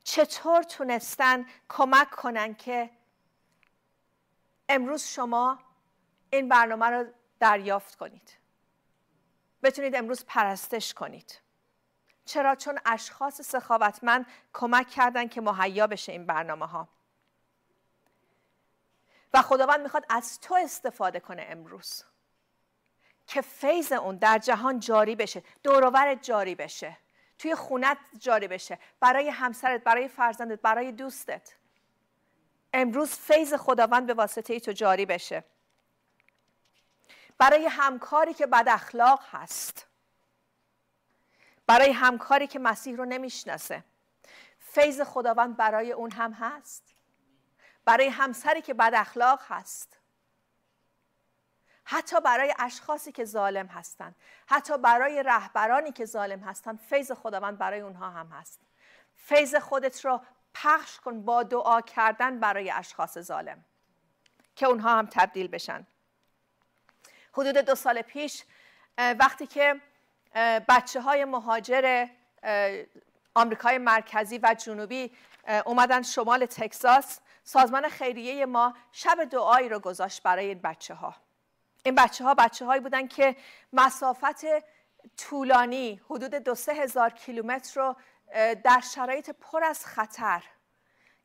چطور 0.05 0.62
تونستن 0.62 1.47
کمک 1.69 2.11
کنن 2.11 2.55
که 2.55 2.91
امروز 4.69 5.05
شما 5.05 5.59
این 6.31 6.49
برنامه 6.49 6.87
رو 6.87 7.07
دریافت 7.40 7.94
کنید. 7.94 8.37
بتونید 9.62 9.96
امروز 9.96 10.25
پرستش 10.25 10.94
کنید. 10.94 11.40
چرا؟ 12.25 12.55
چون 12.55 12.79
اشخاص 12.87 13.40
سخاوتمند 13.40 14.27
کمک 14.53 14.88
کردن 14.88 15.29
که 15.29 15.40
مهیا 15.40 15.87
بشه 15.87 16.12
این 16.12 16.27
برنامه 16.27 16.66
ها 16.66 16.88
و 19.35 19.42
خداوند 19.42 19.81
می‌خواد 19.81 20.07
از 20.09 20.40
تو 20.40 20.55
استفاده 20.55 21.20
کنه 21.20 21.46
امروز. 21.49 22.05
که 23.27 23.40
فیض 23.40 23.92
اون 23.92 24.16
در 24.16 24.38
جهان 24.38 24.81
جاری 24.81 25.16
بشه 25.16 25.42
دوروورت 25.62 26.22
جاری 26.22 26.55
بشه 26.55 26.96
توی 27.38 27.55
خونت 27.55 27.99
جاری 28.18 28.49
بشه 28.49 28.79
برای 29.01 29.29
همسرت 29.29 29.85
برای 29.85 30.09
فرزندت 30.09 30.61
برای 30.61 30.92
دوستت. 30.92 31.55
امروز 32.72 33.11
فیض 33.11 33.55
خداوند 33.55 34.07
به 34.07 34.14
واسطه 34.14 34.55
ای 34.55 34.61
تو 34.61 34.72
جاری 34.72 35.07
بشه. 35.07 35.44
برای 37.38 37.66
همکاری 37.66 38.35
که 38.35 38.46
بد 38.46 38.68
اخلاق 38.68 39.22
هست. 39.31 39.87
برای 41.66 41.92
همکاری 41.92 42.46
که 42.46 42.59
مسیح 42.59 42.96
رو 42.96 43.05
نمی‌شناسه. 43.05 43.85
فیض 44.59 45.01
خداوند 45.01 45.57
برای 45.57 45.92
اون 45.92 46.11
هم 46.11 46.33
هست. 46.33 46.94
برای 47.85 48.09
همسری 48.09 48.62
که 48.62 48.75
بد 48.75 48.92
اخلاق 48.94 49.42
هست. 49.49 49.99
حتی 51.85 52.20
برای 52.20 52.55
اشخاصی 52.59 53.12
که 53.12 53.25
ظالم 53.25 53.66
هستند. 53.66 54.16
حتی 54.46 54.79
برای 54.79 55.22
رهبرانی 55.22 55.92
که 55.92 56.05
ظالم 56.05 56.40
هستند. 56.40 56.79
فیض 56.79 57.12
خداوند 57.12 57.59
برای 57.59 57.81
اونها 57.81 58.11
هم 58.11 58.27
هست. 58.27 58.61
فیض 59.14 59.55
خودت 59.55 60.05
را 60.05 60.22
پخش 60.55 61.01
کن 61.01 61.25
با 61.25 61.42
دعا 61.42 61.81
کردن 61.81 62.40
برای 62.40 62.70
اشخاص 62.70 63.18
ظالم. 63.18 63.64
که 64.57 64.66
اونها 64.66 64.99
هم 64.99 65.07
تبدیل 65.07 65.49
بشن. 65.49 65.87
حدود 67.37 67.59
دو 67.59 67.75
سال 67.75 68.03
پیش 68.03 68.42
وقتی 68.99 69.46
که 69.46 69.81
بچه 70.68 71.01
های 71.01 71.25
مهاجر 71.25 72.07
آمریکای 73.35 73.79
مرکزی 73.79 74.38
و 74.42 74.55
جنوبی 74.59 75.12
اومدن 75.66 76.03
شمال 76.03 76.46
تکساس 76.46 77.20
سازمان 77.44 77.88
خیریه 77.88 78.46
ما 78.46 78.75
شب 78.92 79.25
دعایی 79.25 79.68
رو 79.68 79.79
گذاشت 79.79 80.22
برای 80.22 80.46
این 80.46 80.61
بچه 80.64 80.94
ها 80.94 81.14
این 81.85 81.94
بچه 81.94 82.25
ها 82.25 82.35
بچه 82.35 82.64
هایی 82.64 82.81
بودن 82.81 83.09
که 83.09 83.37
مسافت 83.72 84.44
طولانی 85.16 86.01
حدود 86.11 86.35
دو 86.35 86.55
سه 86.55 86.75
هزار 86.75 87.11
کیلومتر 87.11 87.81
رو 87.81 87.96
در 88.64 88.81
شرایط 88.94 89.31
پر 89.31 89.64
از 89.64 89.87
خطر 89.87 90.42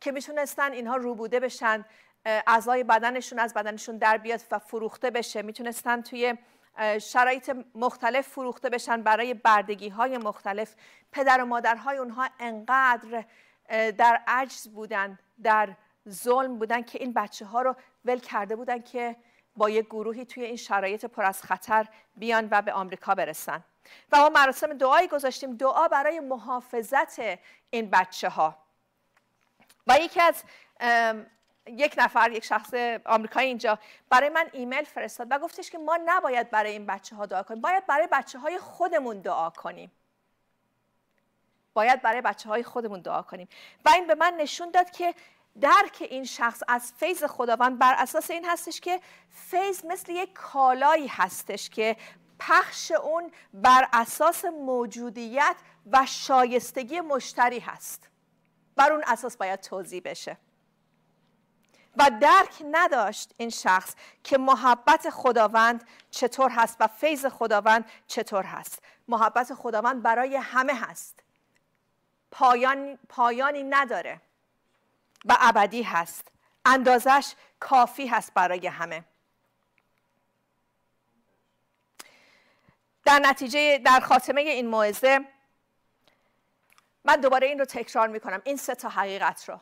که 0.02 0.12
می‌تونستن 0.12 0.72
اینها 0.72 0.96
روبوده 0.96 1.40
بشن. 1.40 1.86
اعضای 2.26 2.84
بدنشون 2.84 3.40
از 3.40 3.54
بدنشون 3.54 3.98
در 3.98 4.18
بیاد 4.18 4.42
و 4.52 4.60
فروخته 4.60 5.10
بشه. 5.10 5.42
می‌تونستن 5.42 6.02
توی 6.02 6.38
شرایط 7.02 7.56
مختلف 7.76 8.28
فروخته 8.28 8.70
بشن 8.70 9.02
برای 9.02 9.34
بردگی 9.34 9.90
های 9.90 10.18
مختلف. 10.18 10.76
پدر 11.12 11.42
و 11.42 11.46
مادرهای 11.46 11.98
اونها 11.98 12.30
انقدر 12.40 13.24
در 13.98 14.22
عجز 14.28 14.68
بودن 14.68 15.20
در 15.44 15.70
ظلم 16.10 16.60
بودن 16.60 16.82
که 16.82 17.00
این 17.00 17.14
بچه 17.14 17.46
ها 17.46 17.62
رو 17.62 17.76
ول 18.06 18.20
کرده 18.20 18.56
بودن 18.56 18.82
که 18.82 19.16
با 19.56 19.70
یک 19.70 19.86
گروهی 19.86 20.26
توی 20.26 20.44
این 20.44 20.56
شرایط 20.56 21.06
پر 21.06 21.24
از 21.24 21.44
خطر 21.44 21.88
بیان 22.16 22.48
و 22.52 22.62
به 22.62 22.74
آمریکا 22.74 23.16
برسن. 23.16 23.64
و 24.12 24.18
ما 24.18 24.30
مراسم 24.30 24.74
دعایی 24.74 25.08
گذاشتیم 25.08 25.56
دعا 25.56 25.88
برای 25.88 26.20
محافظت 26.20 27.20
این 27.70 27.90
بچه 27.90 28.30
ها 28.30 28.58
و 29.88 29.98
یکی 30.00 30.22
از 30.22 30.44
یک 31.68 31.96
نفر 31.98 32.32
یک 32.32 32.46
شخص 32.46 32.74
آمریکایی 33.06 33.48
اینجا 33.48 33.80
برای 34.10 34.30
من 34.30 34.50
ایمیل 34.54 34.84
فرستاد 34.84 35.28
و 35.32 35.40
گفتش 35.40 35.70
که 35.70 35.78
ما 35.78 36.00
نباید 36.06 36.50
برای 36.50 36.72
این 36.72 36.86
بچه 36.86 37.16
ها 37.16 37.26
دعا 37.26 37.44
کنیم. 37.44 37.62
باید 37.62 37.86
برای 37.88 38.08
بچه 38.12 38.40
های 38.40 38.58
خودمون 38.58 39.20
دعا 39.20 39.50
کنیم. 39.50 39.92
باید 41.74 42.02
برای 42.02 42.22
بچه 42.22 42.50
های 42.50 42.64
خودمون 42.64 43.02
دعا 43.02 43.22
کنیم. 43.22 43.48
و 43.86 43.90
این 43.90 44.08
به 44.08 44.16
من 44.16 44.34
نشون 44.34 44.72
داد 44.72 44.92
که 44.92 45.16
درک 45.62 46.08
این 46.10 46.24
شخص 46.24 46.64
از 46.68 46.94
فیض 46.98 47.24
خداوند 47.24 47.80
بر 47.80 47.96
اساس 47.98 48.32
این 48.32 48.46
هستش 48.46 48.82
که 48.82 49.02
فیض 49.32 49.86
مثل 49.86 50.12
یک 50.12 50.34
کالایی 50.34 51.08
هستش 51.08 51.70
که 51.70 51.98
پخش 52.40 52.92
اون 52.92 53.32
بر 53.54 53.88
اساس 53.94 54.46
موجودیت 54.46 55.56
و 55.92 56.06
شایستگی 56.06 57.02
مشتری 57.02 57.60
هست. 57.60 58.10
بر 58.76 58.92
اون 58.92 59.04
اساس 59.08 59.38
باید 59.38 59.62
توضیح 59.62 60.02
بشه. 60.06 60.38
و 61.98 62.12
درک 62.22 62.64
نداشت 62.72 63.34
این 63.38 63.50
شخص 63.50 63.96
که 64.24 64.38
محبت 64.38 65.10
خداوند 65.10 65.88
چطور 66.12 66.52
هست 66.52 66.78
و 66.80 66.88
فیض 66.88 67.26
خداوند 67.26 67.92
چطور 68.08 68.44
هست. 68.44 68.84
محبت 69.08 69.54
خداوند 69.54 70.04
برای 70.04 70.36
همه 70.36 70.74
هست. 70.74 71.24
پایان، 72.32 73.00
پایانی 73.10 73.64
نداره 73.64 74.22
و 75.26 75.38
ابدی 75.40 75.84
هست. 75.84 76.28
اندازش 76.66 77.34
کافی 77.60 78.08
هست 78.08 78.34
برای 78.34 78.68
همه. 78.68 79.04
در 83.06 83.20
نتیجه 83.20 83.78
در 83.78 84.00
خاتمه 84.00 84.42
این 84.42 84.68
موعظه 84.68 85.20
من 87.06 87.16
دوباره 87.16 87.48
این 87.48 87.60
رو 87.60 87.66
تکرار 87.66 88.08
می‌کنم. 88.08 88.42
این 88.44 88.58
سه 88.58 88.76
تا 88.76 88.90
حقیقت 88.90 89.50
رو. 89.50 89.60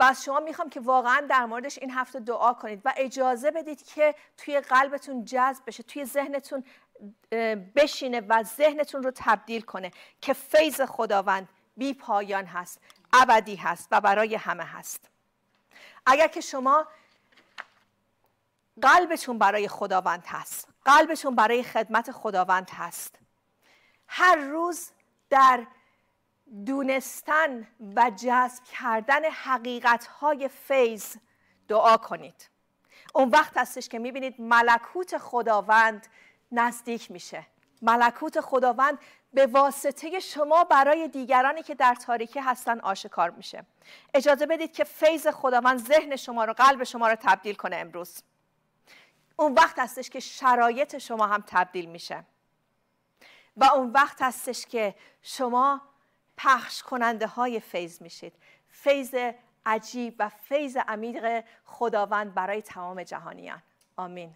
و 0.00 0.02
از 0.02 0.24
شما 0.24 0.40
می‌خوام 0.40 0.70
که 0.70 0.80
واقعا 0.80 1.26
در 1.30 1.46
موردش 1.46 1.78
این 1.78 1.90
هفته 1.90 2.20
دعا 2.20 2.52
کنید 2.52 2.82
و 2.84 2.94
اجازه 2.96 3.50
بدید 3.50 3.82
که 3.82 4.14
توی 4.36 4.60
قلبتون 4.60 5.24
جذب 5.24 5.62
بشه 5.66 5.82
توی 5.82 6.04
ذهنتون 6.04 6.64
بشینه 7.76 8.20
و 8.20 8.42
ذهنتون 8.42 9.02
رو 9.02 9.12
تبدیل 9.14 9.62
کنه 9.62 9.90
که 10.20 10.32
فیض 10.32 10.80
خداوند 10.80 11.48
بی 11.76 11.94
پایان 11.94 12.44
هست 12.44 12.80
ابدی 13.12 13.56
هست 13.56 13.88
و 13.90 14.00
برای 14.00 14.34
همه 14.34 14.64
هست. 14.64 15.10
اگر 16.06 16.28
که 16.28 16.40
شما 16.40 16.86
قلبتون 18.82 19.38
برای 19.38 19.68
خداوند 19.68 20.24
هست 20.26 20.68
قلبتون 20.84 21.34
برای 21.34 21.62
خدمت 21.62 22.12
خداوند 22.12 22.70
هست 22.70 23.18
هر 24.06 24.36
روز 24.36 24.90
در 25.30 25.66
دونستن 26.66 27.66
و 27.96 28.10
جذب 28.16 28.64
کردن 28.64 29.24
حقیقت 29.24 30.06
های 30.06 30.48
فیض 30.48 31.16
دعا 31.68 31.96
کنید. 31.96 32.50
اون 33.14 33.28
وقت 33.28 33.56
هستش 33.56 33.88
که 33.88 33.98
می‌بینید 33.98 34.40
ملکوت 34.40 35.18
خداوند 35.18 36.06
نزدیک 36.52 37.10
میشه. 37.10 37.46
ملکوت 37.82 38.40
خداوند 38.40 38.98
به 39.32 39.46
واسطه 39.46 40.20
شما 40.20 40.64
برای 40.64 41.08
دیگرانی 41.08 41.62
که 41.62 41.74
در 41.74 41.94
تاریکی 41.94 42.40
هستن 42.40 42.80
آشکار 42.80 43.30
میشه. 43.30 43.66
اجازه 44.14 44.46
بدید 44.46 44.72
که 44.72 44.84
فیض 44.84 45.26
خداوند 45.26 45.78
ذهن 45.78 46.16
شما 46.16 46.44
رو 46.44 46.52
قلب 46.52 46.84
شما 46.84 47.08
رو 47.08 47.16
تبدیل 47.20 47.54
کنه 47.54 47.76
امروز. 47.76 48.22
اون 49.36 49.54
وقت 49.54 49.78
هستش 49.78 50.10
که 50.10 50.20
شرایط 50.20 50.98
شما 50.98 51.26
هم 51.26 51.44
تبدیل 51.46 51.86
میشه. 51.86 52.24
و 53.56 53.64
اون 53.64 53.90
وقت 53.90 54.22
هستش 54.22 54.66
که 54.66 54.94
شما 55.22 55.80
پخش 56.44 56.82
کننده 56.82 57.26
های 57.26 57.60
فیض 57.60 58.02
میشید. 58.02 58.32
فیض 58.68 59.14
عجیب 59.66 60.14
و 60.18 60.28
فیض 60.28 60.76
عمیق 60.76 61.44
خداوند 61.64 62.34
برای 62.34 62.62
تمام 62.62 63.02
جهانیان. 63.02 63.62
آمین. 63.96 64.34